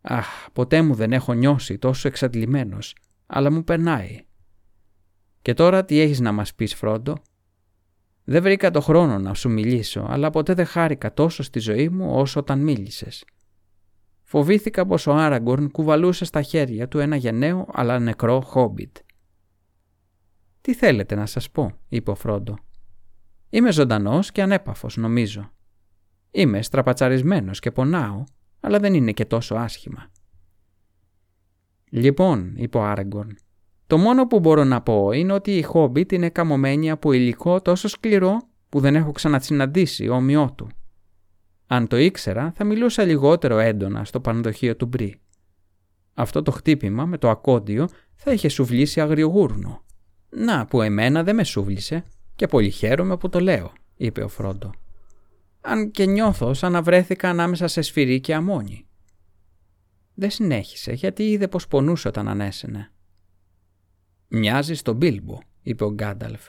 [0.00, 4.24] Αχ, ποτέ μου δεν έχω νιώσει τόσο εξαντλημένος, αλλά μου περνάει.
[5.42, 7.14] Και τώρα τι έχεις να μας πεις Φρόντο,
[8.24, 12.14] δεν βρήκα το χρόνο να σου μιλήσω, αλλά ποτέ δεν χάρηκα τόσο στη ζωή μου
[12.14, 13.24] όσο όταν μίλησες.
[14.22, 18.96] Φοβήθηκα πως ο Άραγκορν κουβαλούσε στα χέρια του ένα γενναίο αλλά νεκρό χόμπιτ.
[20.60, 22.58] «Τι θέλετε να σας πω», είπε ο Φρόντο.
[23.50, 25.50] «Είμαι ζωντανός και ανέπαφος, νομίζω.
[26.34, 28.24] Είμαι στραπατσαρισμένος και πονάω,
[28.60, 30.10] αλλά δεν είναι και τόσο άσχημα».
[31.90, 33.36] «Λοιπόν», είπε ο Άραγκορν,
[33.86, 37.88] το μόνο που μπορώ να πω είναι ότι η Χόμπιτ είναι καμωμένη από υλικό τόσο
[37.88, 38.36] σκληρό
[38.68, 40.68] που δεν έχω ξανασυναντήσει όμοιό του.
[41.66, 45.20] Αν το ήξερα θα μιλούσα λιγότερο έντονα στο πανδοχείο του Μπρι.
[46.14, 49.84] Αυτό το χτύπημα με το ακόντιο θα είχε σουβλήσει αγριογούρνο.
[50.28, 52.04] Να που εμένα δεν με σούβλησε
[52.36, 54.70] και πολύ χαίρομαι που το λέω, είπε ο Φρόντο.
[55.64, 58.86] Αν και νιώθω σαν να βρέθηκα ανάμεσα σε σφυρί και αμόνι.
[60.14, 62.92] Δεν συνέχισε γιατί είδε πως πονούσε όταν ανέσαινε.
[64.28, 66.48] «Μοιάζεις στον Μπίλμπο», είπε ο Γκάνταλφ.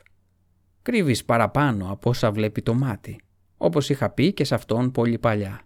[0.82, 3.21] «Κρύβεις παραπάνω από όσα βλέπει το μάτι,
[3.58, 5.62] όπως είχα πει και σε αυτόν πολύ παλιά».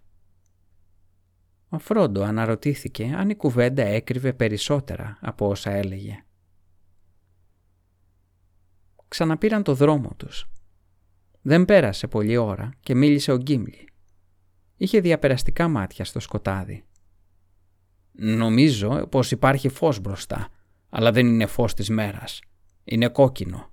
[1.68, 6.24] Ο Φρόντο αναρωτήθηκε αν η κουβέντα έκρυβε περισσότερα από όσα έλεγε.
[9.08, 10.50] Ξαναπήραν το δρόμο τους.
[11.48, 13.88] Δεν πέρασε πολλή ώρα και μίλησε ο Γκίμλι.
[14.76, 16.84] Είχε διαπεραστικά μάτια στο σκοτάδι.
[18.12, 20.48] «Νομίζω πως υπάρχει φως μπροστά,
[20.88, 22.40] αλλά δεν είναι φως της μέρας.
[22.84, 23.72] Είναι κόκκινο.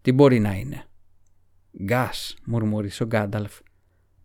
[0.00, 0.84] Τι μπορεί να είναι».
[1.82, 3.58] «Γκάς», μουρμούρισε ο Γκάνταλφ.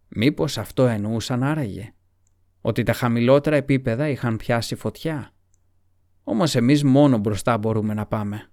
[0.07, 1.93] «Μήπως αυτό εννοούσαν άραγε»
[2.61, 5.33] ότι τα χαμηλότερα επίπεδα είχαν πιάσει φωτιά.
[6.23, 8.51] Όμως εμείς μόνο μπροστά μπορούμε να πάμε.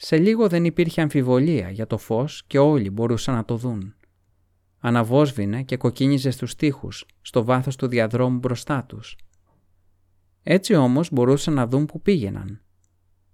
[0.00, 3.94] Σε λίγο δεν υπήρχε αμφιβολία για το φως και όλοι μπορούσαν να το δουν.
[4.78, 9.16] Αναβόσβηνε και κοκκίνιζε στους τοίχους, στο βάθος του διαδρόμου μπροστά τους.
[10.42, 12.60] Έτσι όμως μπορούσαν να δουν που πήγαιναν.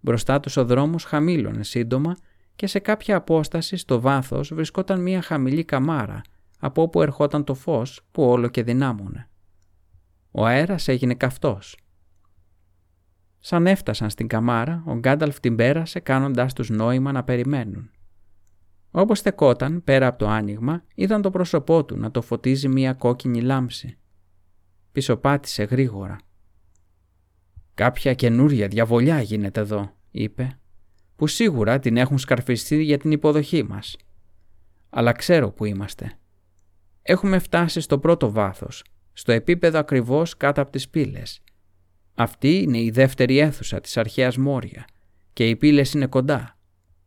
[0.01, 2.17] Μπροστά τους ο δρόμος χαμήλωνε σύντομα
[2.57, 6.23] και σε κάποια απόσταση στο βάθος βρισκόταν μια χαμηλή καμάρα
[6.59, 9.29] από όπου ερχόταν το φως που όλο και δυνάμωνε.
[10.31, 11.77] Ο αέρας έγινε καυτός.
[13.47, 17.91] Σαν έφτασαν στην καμάρα, ο Γκάνταλφ την πέρασε κάνοντάς τους νόημα να περιμένουν.
[18.91, 23.41] Όπως στεκόταν πέρα από το άνοιγμα, είδαν το πρόσωπό του να το φωτίζει μία κόκκινη
[23.41, 23.99] λάμψη.
[24.93, 26.17] Πισωπάτησε γρήγορα.
[27.75, 30.59] «Κάποια καινούρια διαβολιά γίνεται εδώ», είπε,
[31.17, 33.97] «που σίγουρα την έχουν σκαρφιστεί για την υποδοχή μας.
[34.91, 36.19] Αλλά ξέρω που είμαστε.
[37.03, 41.44] Έχουμε φτάσει στο πρώτο βάθος, στο επίπεδο ακριβώς κάτω από τις πύλες.
[42.15, 44.85] Αυτή είναι η δεύτερη αίθουσα της αρχαίας Μόρια
[45.33, 46.59] και οι πύλες είναι κοντά,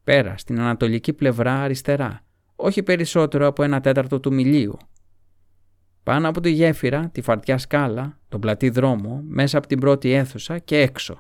[0.04, 2.22] πέρα στην ανατολική πλευρά αριστερά,
[2.56, 4.78] όχι περισσότερο από ένα τέταρτο του μιλίου.
[6.04, 10.60] Πάνω από τη γέφυρα, τη φαρτιά σκάλα, τον πλατή δρόμο, μέσα από την πρώτη αίθουσα
[10.60, 11.20] και έξω.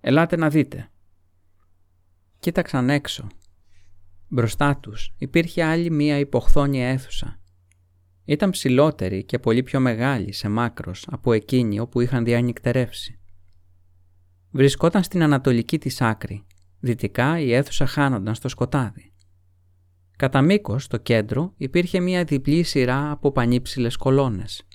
[0.00, 0.90] Ελάτε να δείτε.
[2.38, 3.26] Κοίταξαν έξω.
[4.28, 7.40] Μπροστά τους υπήρχε άλλη μία υποχθόνια αίθουσα
[8.26, 13.18] ήταν ψηλότερη και πολύ πιο μεγάλη σε μάκρος από εκείνη όπου είχαν διανυκτερεύσει.
[14.50, 16.46] Βρισκόταν στην ανατολική της άκρη,
[16.80, 19.12] δυτικά η αίθουσα χάνονταν στο σκοτάδι.
[20.16, 24.66] Κατά μήκος στο κέντρο υπήρχε μια διπλή σειρά από πανύψηλες κολόνες.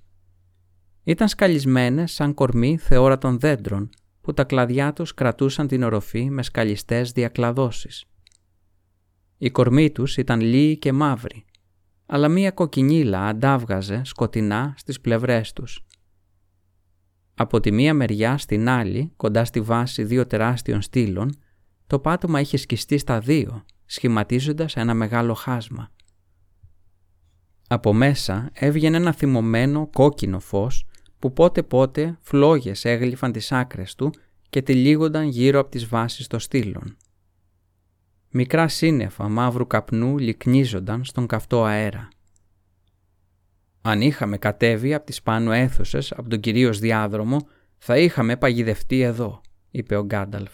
[1.03, 3.89] Ήταν σκαλισμένες σαν κορμί θεόρατων δέντρων
[4.21, 8.05] που τα κλαδιά τους κρατούσαν την οροφή με σκαλιστές διακλαδώσεις.
[9.37, 11.45] Οι κορμοί τους ήταν λίοι και μαύροι
[12.13, 15.85] αλλά μία κοκκινίλα αντάβγαζε σκοτεινά στις πλευρές τους.
[17.41, 21.39] Από τη μία μεριά στην άλλη, κοντά στη βάση δύο τεράστιων στήλων,
[21.87, 25.91] το πάτωμα είχε σκιστεί στα δύο, σχηματίζοντας ένα μεγάλο χάσμα.
[27.67, 30.85] Από μέσα έβγαινε ένα θυμωμένο κόκκινο φως
[31.19, 34.13] που πότε πότε φλόγες έγλυφαν τις άκρες του
[34.49, 36.97] και τυλίγονταν γύρω από τις βάσεις των στήλων.
[38.29, 42.07] Μικρά σύννεφα μαύρου καπνού λυκνίζονταν στον καυτό αέρα.
[43.81, 49.41] Αν είχαμε κατέβει από τις πάνω αίθουσες από τον κυρίως διάδρομο, θα είχαμε παγιδευτεί εδώ,
[49.71, 50.51] είπε ο Γκάνταλφ.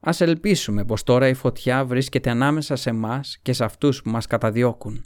[0.00, 4.26] Ας ελπίσουμε πως τώρα η φωτιά βρίσκεται ανάμεσα σε εμάς και σε αυτούς που μας
[4.26, 5.04] καταδιώκουν.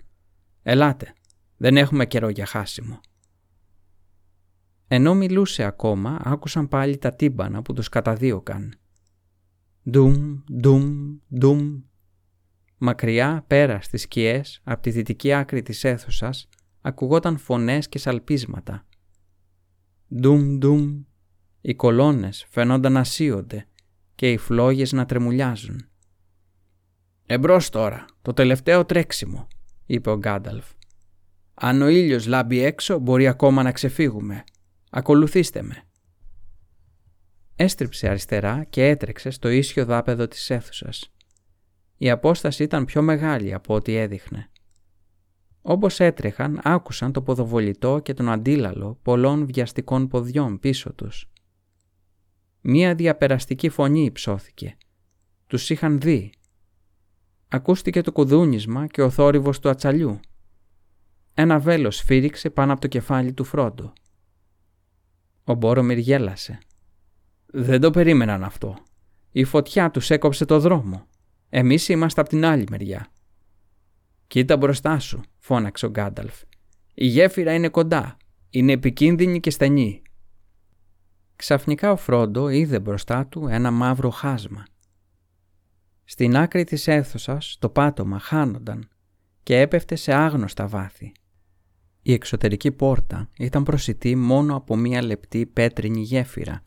[0.63, 1.13] Ελάτε,
[1.57, 3.01] δεν έχουμε καιρό για χάσιμο.
[4.89, 8.79] Ενώ μιλούσε ακόμα, άκουσαν πάλι τα τύμπανα που τους καταδίωκαν.
[9.91, 11.81] Ντουμ, ντουμ, ντουμ.
[12.79, 16.49] Μακριά, πέρα στις σκιές, από τη δυτική άκρη της αίθουσας,
[16.87, 18.87] ακουγόταν φωνές και σαλπίσματα.
[20.15, 21.03] Ντουμ, ντουμ.
[21.61, 23.67] Οι κολόνες φαινόνταν να σύονται
[24.15, 25.89] και οι φλόγες να τρεμουλιάζουν.
[27.27, 29.49] «Εμπρός τώρα, το τελευταίο τρέξιμο»,
[29.87, 30.65] είπε ο Γκάνταλφ.
[31.55, 34.45] «Αν ο ήλιος λάμπει έξω, μπορεί ακόμα να ξεφύγουμε.
[34.91, 35.83] Ακολουθήστε με».
[37.57, 41.13] Έστριψε αριστερά και έτρεξε στο ίσιο δάπεδο της αίθουσας.
[41.97, 44.51] Η απόσταση ήταν πιο μεγάλη από ό,τι έδειχνε.
[45.69, 51.31] Όπως έτρεχαν, άκουσαν το ποδοβολητό και τον αντίλαλο πολλών βιαστικών ποδιών πίσω τους.
[52.61, 54.77] Μία διαπεραστική φωνή υψώθηκε.
[55.47, 56.33] Τους είχαν δει.
[57.49, 60.21] Ακούστηκε το κουδούνισμα και ο θόρυβος του ατσαλιού.
[61.35, 63.93] Ένα βέλος φύριξε πάνω από το κεφάλι του Φρόντο.
[65.45, 66.59] Ο Μπόρομιρ γέλασε.
[67.47, 68.79] Δεν το περίμεναν αυτό.
[69.31, 71.07] Η φωτιά τους έκοψε το δρόμο.
[71.49, 73.11] Εμείς είμαστε από την άλλη μεριά.
[74.27, 76.43] «Κοίτα μπροστά σου», φώναξε ο Γκάνταλφ.
[76.95, 78.17] «Η γέφυρα είναι κοντά.
[78.51, 80.03] Είναι επικίνδυνη και στενή».
[81.37, 84.65] Ξαφνικά ο Φρόντο είδε μπροστά του ένα μαύρο χάσμα.
[86.05, 88.89] Στην άκρη της αίθουσας το πάτωμα χάνονταν
[89.43, 91.13] και έπεφτε σε άγνωστα βάθη.
[92.03, 96.63] Η εξωτερική πόρτα ήταν προσιτή μόνο από μία λεπτή πέτρινη γέφυρα,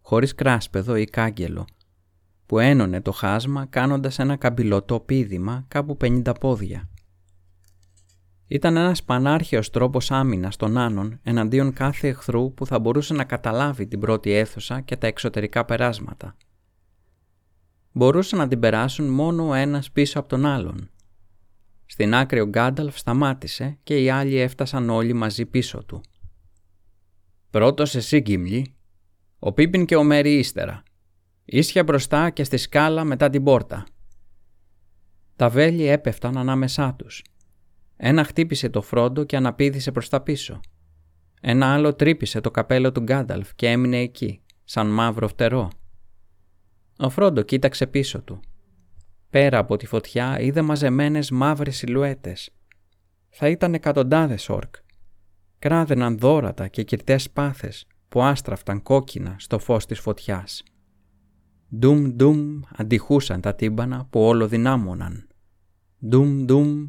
[0.00, 1.64] χωρίς κράσπεδο ή κάγκελο,
[2.46, 6.88] που ένωνε το χάσμα κάνοντας ένα καμπυλωτό πίδημα κάπου 50 πόδια.
[8.54, 13.86] Ήταν ένας πανάρχαιος τρόπος άμυνας των Άνων εναντίον κάθε εχθρού που θα μπορούσε να καταλάβει
[13.86, 16.36] την πρώτη αίθουσα και τα εξωτερικά περάσματα.
[17.92, 20.90] Μπορούσαν να την περάσουν μόνο ο ένας πίσω από τον άλλον.
[21.86, 26.00] Στην άκρη ο Γκάνταλφ σταμάτησε και οι άλλοι έφτασαν όλοι μαζί πίσω του.
[27.50, 28.74] «Πρώτος εσύ, Γκίμλι.
[29.38, 30.82] Ο Πίπιν και ο Μέρι ύστερα.
[31.44, 33.86] Ίσια μπροστά και στη σκάλα μετά την πόρτα».
[35.36, 37.22] Τα βέλη έπεφταν ανάμεσά τους
[37.96, 40.60] ένα χτύπησε το Φρόντο και αναπήδησε προς τα πίσω.
[41.40, 45.70] Ένα άλλο τρύπησε το καπέλο του Γκάνταλφ και έμεινε εκεί, σαν μαύρο φτερό.
[46.98, 48.40] Ο Φρόντο κοίταξε πίσω του.
[49.30, 52.50] Πέρα από τη φωτιά είδε μαζεμένες μαύρες σιλουέτες.
[53.28, 54.74] Θα ήταν εκατοντάδες όρκ.
[55.58, 60.62] Κράδεναν δόρατα και κυρτές πάθες που άστραφταν κόκκινα στο φως της φωτιάς.
[61.76, 65.28] Ντουμ ντουμ αντιχούσαν τα τύμπανα που όλο δυνάμωναν.
[66.06, 66.88] Ντουμ ντουμ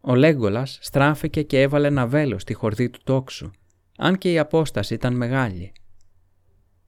[0.00, 3.50] ο Λέγκολας στράφηκε και έβαλε ένα βέλος στη χορδή του τόξου,
[3.98, 5.72] αν και η απόσταση ήταν μεγάλη.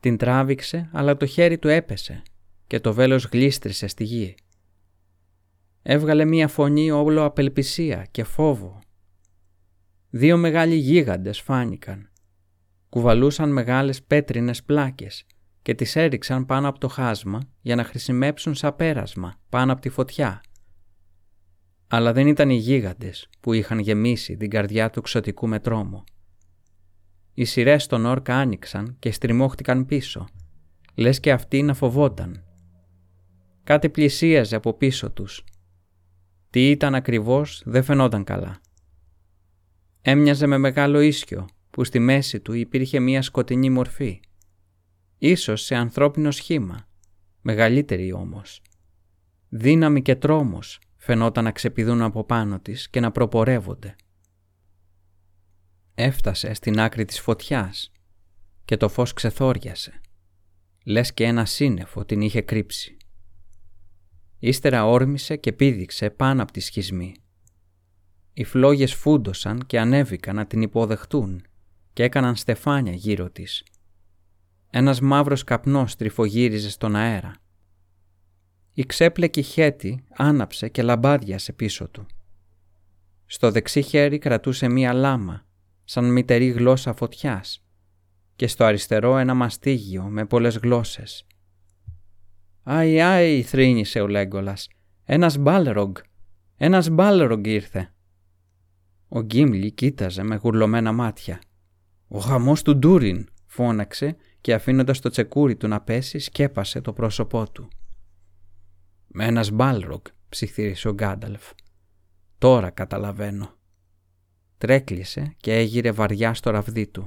[0.00, 2.22] Την τράβηξε, αλλά το χέρι του έπεσε
[2.66, 4.34] και το βέλος γλίστρισε στη γη.
[5.82, 8.78] Έβγαλε μία φωνή όλο απελπισία και φόβο.
[10.10, 12.10] Δύο μεγάλοι γίγαντες φάνηκαν.
[12.88, 15.26] Κουβαλούσαν μεγάλες πέτρινες πλάκες
[15.62, 19.88] και τις έριξαν πάνω από το χάσμα για να χρησιμεύσουν σαν πέρασμα πάνω από τη
[19.88, 20.40] φωτιά
[21.94, 26.04] αλλά δεν ήταν οι γίγαντες που είχαν γεμίσει την καρδιά του ξωτικού με τρόμο.
[27.34, 30.28] Οι σειρές των όρκα άνοιξαν και στριμώχτηκαν πίσω,
[30.94, 32.44] λες και αυτοί να φοβόταν.
[33.64, 35.44] Κάτι πλησίαζε από πίσω τους.
[36.50, 38.60] Τι ήταν ακριβώς δεν φαινόταν καλά.
[40.02, 44.20] Έμοιαζε με μεγάλο ίσιο που στη μέση του υπήρχε μία σκοτεινή μορφή.
[45.18, 46.88] Ίσως σε ανθρώπινο σχήμα,
[47.40, 48.62] μεγαλύτερη όμως.
[49.48, 53.96] Δύναμη και τρόμος φαινόταν να ξεπηδούν από πάνω της και να προπορεύονται.
[55.94, 57.92] Έφτασε στην άκρη της φωτιάς
[58.64, 60.00] και το φως ξεθόριασε,
[60.84, 62.96] λες και ένα σύννεφο την είχε κρύψει.
[64.38, 67.14] Ύστερα όρμησε και πήδηξε πάνω από τη σχισμή.
[68.32, 71.42] Οι φλόγες φούντωσαν και ανέβηκαν να την υποδεχτούν
[71.92, 73.64] και έκαναν στεφάνια γύρω της.
[74.70, 77.41] Ένας μαύρος καπνός τρυφογύριζε στον αέρα
[78.74, 82.06] η ξέπλεκη χέτη άναψε και λαμπάδιασε πίσω του.
[83.26, 85.46] Στο δεξί χέρι κρατούσε μία λάμα,
[85.84, 87.64] σαν μητερή γλώσσα φωτιάς
[88.36, 91.26] και στο αριστερό ένα μαστίγιο με πολλές γλώσσες.
[92.62, 94.68] «Άι, άι», θρύνησε ο Λέγκολας.
[95.04, 95.96] «Ένας μπάλρογκ!
[96.56, 97.92] Ένας μπάλρογκ ήρθε!»
[99.08, 101.40] Ο Γκίμλι κοίταζε με γουρλωμένα μάτια.
[102.08, 107.50] «Ο χαμός του Ντούριν», φώναξε και αφήνοντας το τσεκούρι του να πέσει σκέπασε το πρόσωπό
[107.50, 107.68] του.
[109.14, 111.50] Με ένας μπάλροκ, ψιθύρισε ο Γκάνταλφ.
[112.38, 113.56] Τώρα καταλαβαίνω.
[114.58, 117.06] Τρέκλεισε και έγειρε βαριά στο ραβδί του.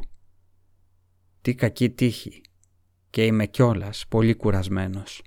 [1.41, 2.41] Τι κακή τύχη
[3.10, 5.24] και είμαι κιόλας πολύ κουρασμένος.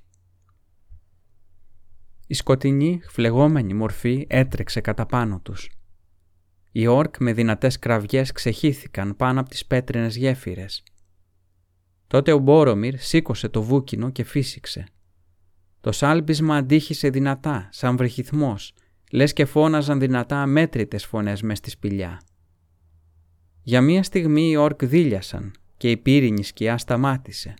[2.27, 5.69] Η σκοτεινή, φλεγόμενη μορφή έτρεξε κατά πάνω τους.
[6.71, 10.83] Οι όρκ με δυνατές κραυγές ξεχύθηκαν πάνω από τις πέτρινες γέφυρες.
[12.07, 14.85] Τότε ο Μπόρομιρ σήκωσε το βούκινο και φύσηξε.
[15.81, 18.73] Το σάλπισμα αντίχησε δυνατά, σαν βρεχυθμός,
[19.11, 22.21] λες και φώναζαν δυνατά αμέτρητες φωνές μες στη σπηλιά.
[23.63, 27.53] Για μία στιγμή οι όρκ δίλιασαν και η πύρινη σκιά σταμάτησε.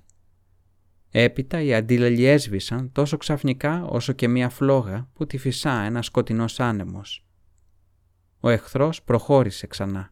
[1.11, 6.59] Έπειτα οι αντίλαλοι έσβησαν τόσο ξαφνικά όσο και μία φλόγα που τη φυσά ένας σκοτεινός
[6.59, 7.25] άνεμος.
[8.39, 10.11] Ο εχθρός προχώρησε ξανά.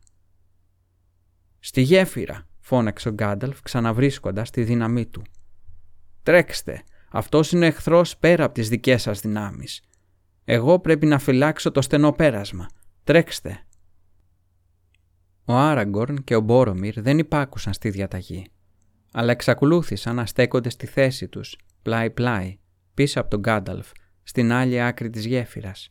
[1.60, 5.22] «Στη γέφυρα», φώναξε ο Γκάνταλφ ξαναβρίσκοντας τη δύναμή του.
[6.24, 9.82] «Τρέξτε, αυτός είναι ο εχθρός πέρα από τις δικές σας δυνάμεις.
[10.46, 12.68] Εγώ πρέπει να φυλάξω το στενό πέρασμα.
[13.04, 13.66] Τρέξτε.
[15.46, 18.48] Ο Άραγκορν και ο Μπόρομιρ δεν υπάκουσαν στη διαταγή,
[19.12, 22.58] αλλά εξακολούθησαν να στέκονται στη θέση τους, πλάι-πλάι,
[22.94, 23.92] πίσω από τον Γκάνταλφ,
[24.24, 25.88] στην άλλη άκρη της γέφυρας.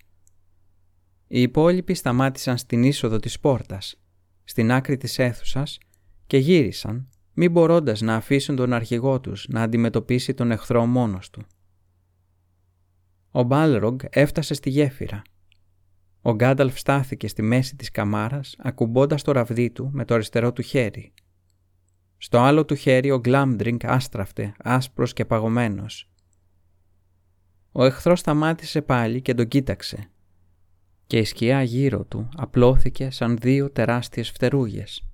[1.27, 4.01] Οι υπόλοιποι σταμάτησαν στην είσοδο της πόρτας,
[4.45, 5.79] στην άκρη της αίθουσας
[6.27, 11.43] και γύρισαν μη μπορώντας να αφήσουν τον αρχηγό τους να αντιμετωπίσει τον εχθρό μόνος του.
[13.31, 15.23] Ο Μπάλρογκ έφτασε στη γέφυρα.
[16.23, 20.63] Ο Γκάνταλφ στάθηκε στη μέση της καμάρας ακουμπώντας το ραβδί του με το αριστερό του
[20.63, 21.13] χέρι.
[22.17, 26.11] Στο άλλο του χέρι ο Γκλάμντρινγκ άστραφτε, άσπρος και παγωμένος.
[27.73, 30.11] Ο εχθρός σταμάτησε πάλι και τον κοίταξε
[31.07, 35.05] και η σκιά γύρω του απλώθηκε σαν δύο τεράστιες φτερούγες.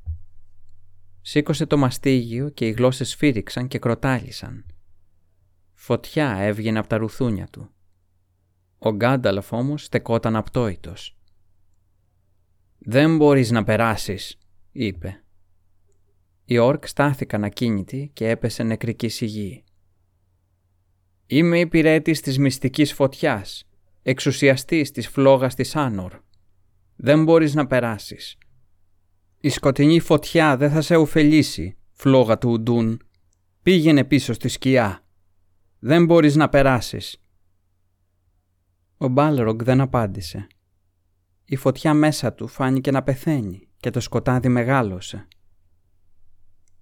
[1.23, 4.67] Σήκωσε το μαστίγιο και οι γλώσσες σφύριξαν και κροτάλισαν.
[5.75, 7.71] Φωτιά έβγαινε από τα ρουθούνια του.
[8.79, 11.17] Ο Γκάνταλφ όμως στεκόταν απτόητος.
[12.79, 14.39] «Δεν μπορείς να περάσεις»,
[14.73, 15.25] είπε.
[16.45, 19.65] Οι όρκ στάθηκαν ακίνητοι και έπεσε νεκρική σιγή.
[21.27, 23.67] «Είμαι υπηρέτης της μυστικής φωτιάς»,
[24.03, 26.21] εξουσιαστής της φλόγας της Άνορ.
[26.97, 28.37] Δεν μπορείς να περάσεις.
[29.45, 33.03] Η σκοτεινή φωτιά δεν θα σε ωφελήσει, φλόγα του Ουντούν.
[33.63, 35.05] Πήγαινε πίσω στη σκιά.
[35.79, 37.23] Δεν μπορείς να περάσεις.
[38.97, 40.47] Ο Μπάλρογκ δεν απάντησε.
[41.45, 45.29] Η φωτιά μέσα του φάνηκε να πεθαίνει και το σκοτάδι μεγάλωσε.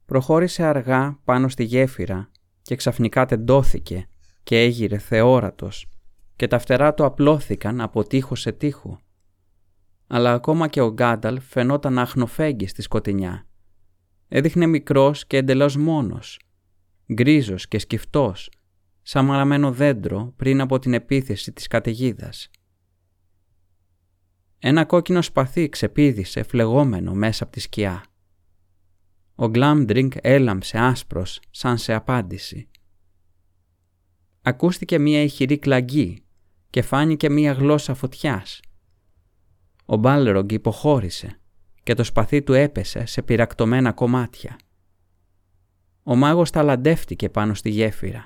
[0.04, 2.30] Προχώρησε αργά πάνω στη γέφυρα
[2.62, 4.08] και ξαφνικά τεντώθηκε
[4.42, 5.88] και έγειρε θεόρατος
[6.36, 9.00] και τα φτερά του απλώθηκαν από τείχο σε τείχο.
[10.12, 13.46] Αλλά ακόμα και ο Γκάνταλ φαινόταν αχνοφέγγι στη σκοτεινιά.
[14.28, 16.40] Έδειχνε μικρός και εντελώς μόνος,
[17.12, 18.50] γκρίζος και σκυφτός,
[19.02, 22.50] σαν μαραμένο δέντρο πριν από την επίθεση της καταιγίδας.
[24.58, 28.04] Ένα κόκκινο σπαθί ξεπήδησε φλεγόμενο μέσα από τη σκιά.
[29.34, 32.68] Ο Γκλάμντριγκ έλαμψε άσπρος σαν σε απάντηση.
[34.42, 36.24] Ακούστηκε μία ηχηρή κλαγκή
[36.70, 38.60] και φάνηκε μία γλώσσα φωτιάς.
[39.92, 41.40] Ο Μπάλρογκ υποχώρησε
[41.82, 44.56] και το σπαθί του έπεσε σε πυρακτωμένα κομμάτια.
[46.02, 48.24] Ο μάγος ταλαντεύτηκε πάνω στη γέφυρα.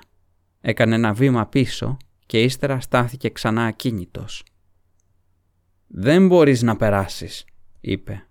[0.61, 4.43] Έκανε ένα βήμα πίσω και ύστερα στάθηκε ξανά ακίνητος.
[5.87, 7.45] «Δεν μπορείς να περάσεις»,
[7.81, 8.27] είπε.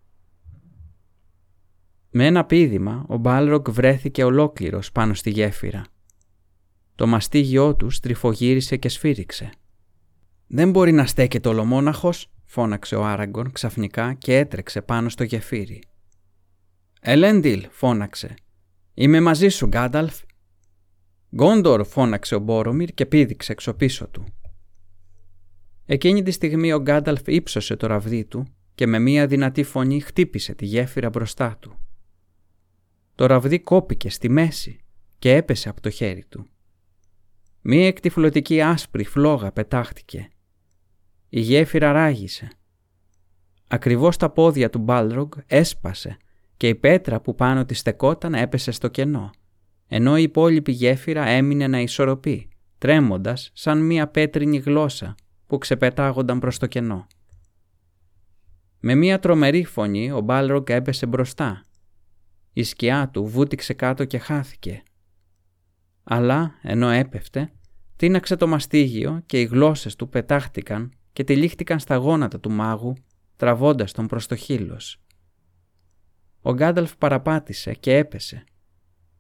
[2.11, 5.85] Με ένα πίδημα ο Μπάλρογκ βρέθηκε ολόκληρος πάνω στη γέφυρα.
[6.95, 9.51] Το μαστίγιό του στριφογύρισε και σφύριξε.
[10.47, 15.83] «Δεν μπορεί να στέκεται ολομόναχος», φώναξε ο Άραγκον ξαφνικά και έτρεξε πάνω στο γεφύρι.
[17.01, 18.35] «Ελέντιλ», φώναξε.
[18.95, 20.21] «Είμαι μαζί σου, Γκάνταλφ».
[21.35, 24.25] «Γκόντορ», φώναξε ο Μπόρομιρ και πήδηξε εξωπίσω του.
[25.87, 30.55] Εκείνη τη στιγμή ο Γκάνταλφ ύψωσε το ραβδί του και με μία δυνατή φωνή χτύπησε
[30.55, 31.79] τη γέφυρα μπροστά του.
[33.15, 34.79] Το ραβδί κόπηκε στη μέση
[35.19, 36.47] και έπεσε από το χέρι του.
[37.61, 40.29] Μία εκτιφλωτική άσπρη φλόγα πετάχτηκε
[41.37, 42.49] η γέφυρα ράγισε.
[43.69, 46.17] Ακριβώς τα πόδια του Μπάλρογκ έσπασε
[46.57, 49.31] και η πέτρα που πάνω τη στεκόταν έπεσε στο κενό,
[49.87, 55.15] ενώ η υπόλοιπη γέφυρα έμεινε να ισορροπεί, τρέμοντας σαν μία πέτρινη γλώσσα
[55.47, 57.07] που ξεπετάγονταν προς το κενό.
[58.81, 61.65] Με μία τρομερή φωνή ο Μπάλρογκ έπεσε μπροστά.
[62.53, 64.83] Η σκιά του βούτυξε κάτω και χάθηκε.
[66.05, 67.53] Αλλά, ενώ έπεφτε,
[67.97, 72.95] τίναξε το μαστίγιο και οι γλώσσες του πετάχτηκαν και τυλίχτηκαν στα γόνατα του μάγου,
[73.37, 75.01] τραβώντας τον προς το χείλος.
[76.41, 78.45] Ο Γκάνταλφ παραπάτησε και έπεσε.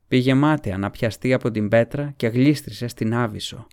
[0.08, 3.66] Πήγε μάταια να πιαστεί από την πέτρα και γλίστρισε στην Άβυσσο.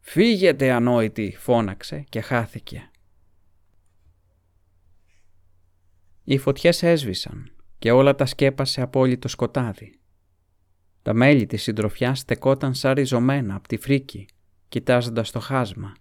[0.00, 2.90] «Φύγετε ανόητη» φώναξε και χάθηκε.
[6.24, 9.98] Οι φωτιές έσβησαν και όλα τα σκέπασε απόλυτο σκοτάδι.
[11.02, 14.26] Τα μέλη της συντροφιάς στεκόταν σαν ριζωμένα από τη φρίκη,
[14.68, 15.92] κοιτάζοντας το χάσμα.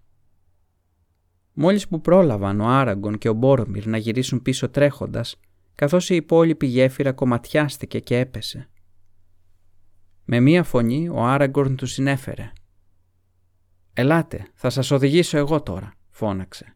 [1.54, 5.40] Μόλις που πρόλαβαν ο Άραγκον και ο Μπόρομιρ να γυρίσουν πίσω τρέχοντας,
[5.76, 8.70] καθώς η υπόλοιπη γέφυρα κομματιάστηκε και έπεσε.
[10.24, 12.52] Με μία φωνή ο Άραγκορν του συνέφερε.
[13.94, 16.76] «Ελάτε, θα σας οδηγήσω εγώ τώρα», φώναξε.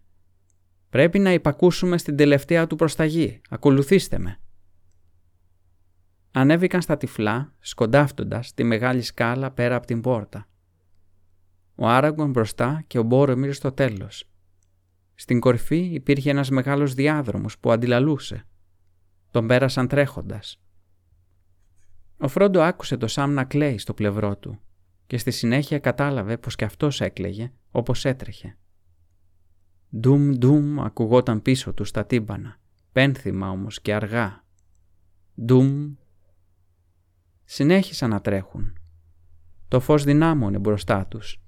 [0.90, 3.42] «Πρέπει να υπακούσουμε στην τελευταία του προσταγή.
[3.50, 4.40] Ακολουθήστε με».
[6.32, 10.48] Ανέβηκαν στα τυφλά, σκοντάφτοντας τη μεγάλη σκάλα πέρα από την πόρτα.
[11.76, 14.30] Ο Άραγκον μπροστά και ο Μπόρομιρ στο τέλος.
[15.20, 18.48] Στην κορφή υπήρχε ένας μεγάλος διάδρομος που αντιλαλούσε.
[19.32, 20.62] Τον πέρασαν τρέχοντας.
[22.18, 24.60] Ο Φρόντο άκουσε το Σάμ να κλαίει στο πλευρό του
[25.08, 28.58] και στη συνέχεια κατάλαβε πως και αυτός έκλαιγε όπως έτρεχε.
[29.98, 32.60] Ντουμ ντουμ ακουγόταν πίσω του στα τύμπανα,
[32.92, 34.44] πένθυμα όμως και αργά.
[35.42, 35.94] Ντουμ.
[37.44, 38.78] Συνέχισαν να τρέχουν.
[39.68, 41.42] Το φως δυνάμωνε μπροστά τους.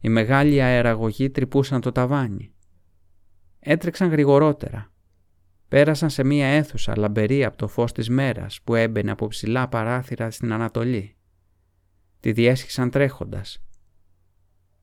[0.00, 2.54] Οι μεγάλοι αεραγωγοί τρυπούσαν το ταβάνι.
[3.60, 4.92] Έτρεξαν γρηγορότερα.
[5.68, 10.30] Πέρασαν σε μία αίθουσα λαμπερή από το φως της μέρας που έμπαινε από ψηλά παράθυρα
[10.30, 11.16] στην Ανατολή.
[12.20, 13.62] Τη διέσχισαν τρέχοντας.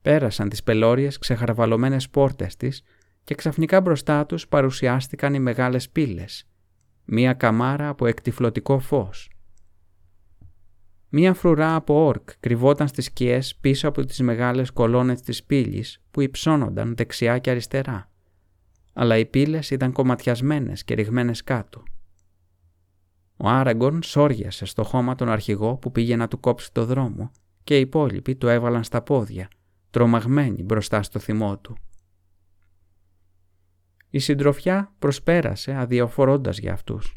[0.01, 2.83] Πέρασαν τις πελώριες ξεχαρβαλωμένες πόρτες της
[3.23, 6.47] και ξαφνικά μπροστά τους παρουσιάστηκαν οι μεγάλες πύλες.
[7.05, 9.29] Μία καμάρα από εκτιφλωτικό φως.
[11.09, 16.21] Μία φρουρά από όρκ κρυβόταν στις σκιές πίσω από τις μεγάλες κολόνες της πύλης που
[16.21, 18.06] υψώνονταν δεξιά και αριστερά.
[18.99, 21.83] Αλλά οι πύλες ήταν κομματιασμένες και ρηγμένες κάτω.
[23.37, 27.31] Ο Άραγκον σόριασε στο χώμα τον αρχηγό που πήγε να του κόψει το δρόμο
[27.63, 29.47] και οι υπόλοιποι του έβαλαν στα πόδια,
[29.89, 31.77] τρομαγμένοι μπροστά στο θυμό του.
[34.09, 37.15] Η συντροφιά προσπέρασε αδιαφορώντας για αυτούς.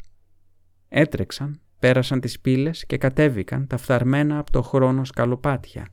[0.87, 5.87] Έτρεξαν, πέρασαν τις πύλες και κατέβηκαν τα φθαρμένα από το χρόνο σκαλοπάτια,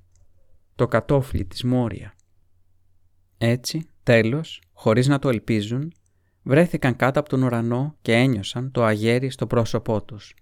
[0.74, 2.14] το κατόφλι της Μόρια.
[3.38, 5.92] Έτσι, τέλος, χωρίς να το ελπίζουν,
[6.42, 10.34] βρέθηκαν κάτω από τον ουρανό και ένιωσαν το αγέρι στο πρόσωπό τους.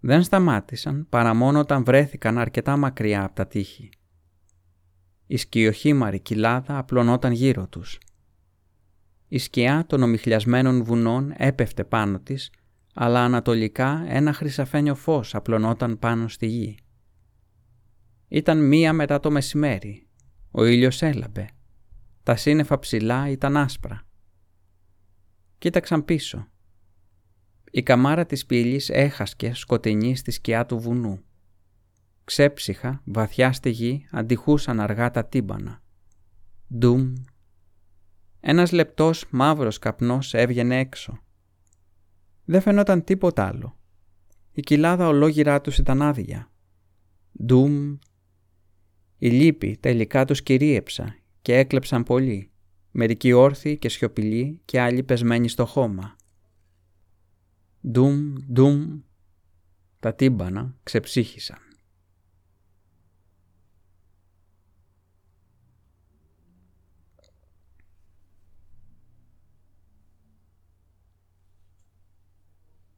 [0.00, 3.90] Δεν σταμάτησαν παρά μόνο όταν βρέθηκαν αρκετά μακριά από τα τείχη.
[5.26, 7.98] Η σκιοχήμαρη κοιλάδα απλωνόταν γύρω τους.
[9.28, 12.50] Η σκιά των ομιχλιασμένων βουνών έπεφτε πάνω της,
[12.94, 16.76] αλλά ανατολικά ένα χρυσαφένιο φως απλωνόταν πάνω στη γη.
[18.28, 20.06] Ήταν μία μετά το μεσημέρι.
[20.50, 21.48] Ο ήλιος έλαμπε.
[22.28, 24.06] Τα σύννεφα ψηλά ήταν άσπρα.
[25.58, 26.48] Κοίταξαν πίσω.
[27.70, 31.20] Η καμάρα της πύλης έχασκε σκοτεινή στη σκιά του βουνού.
[32.24, 35.82] Ξέψυχα, βαθιά στη γη, αντιχούσαν αργά τα τύμπανα.
[36.74, 37.12] Ντουμ.
[38.40, 41.18] Ένας λεπτός μαύρος καπνός έβγαινε έξω.
[42.44, 43.78] Δεν φαινόταν τίποτα άλλο.
[44.52, 46.50] Η κοιλάδα ολόγυρά τους ήταν άδεια.
[47.44, 47.96] Ντουμ.
[49.18, 52.50] Η λύπη τελικά τους κυρίεψα και έκλεψαν πολύ
[52.90, 56.16] μερικοί όρθιοι και σιωπηλοί και άλλοι πεσμένοι στο χώμα.
[57.90, 59.00] Ντουμ, ντουμ,
[60.00, 61.67] τα τύμπανα ξεψύχησαν.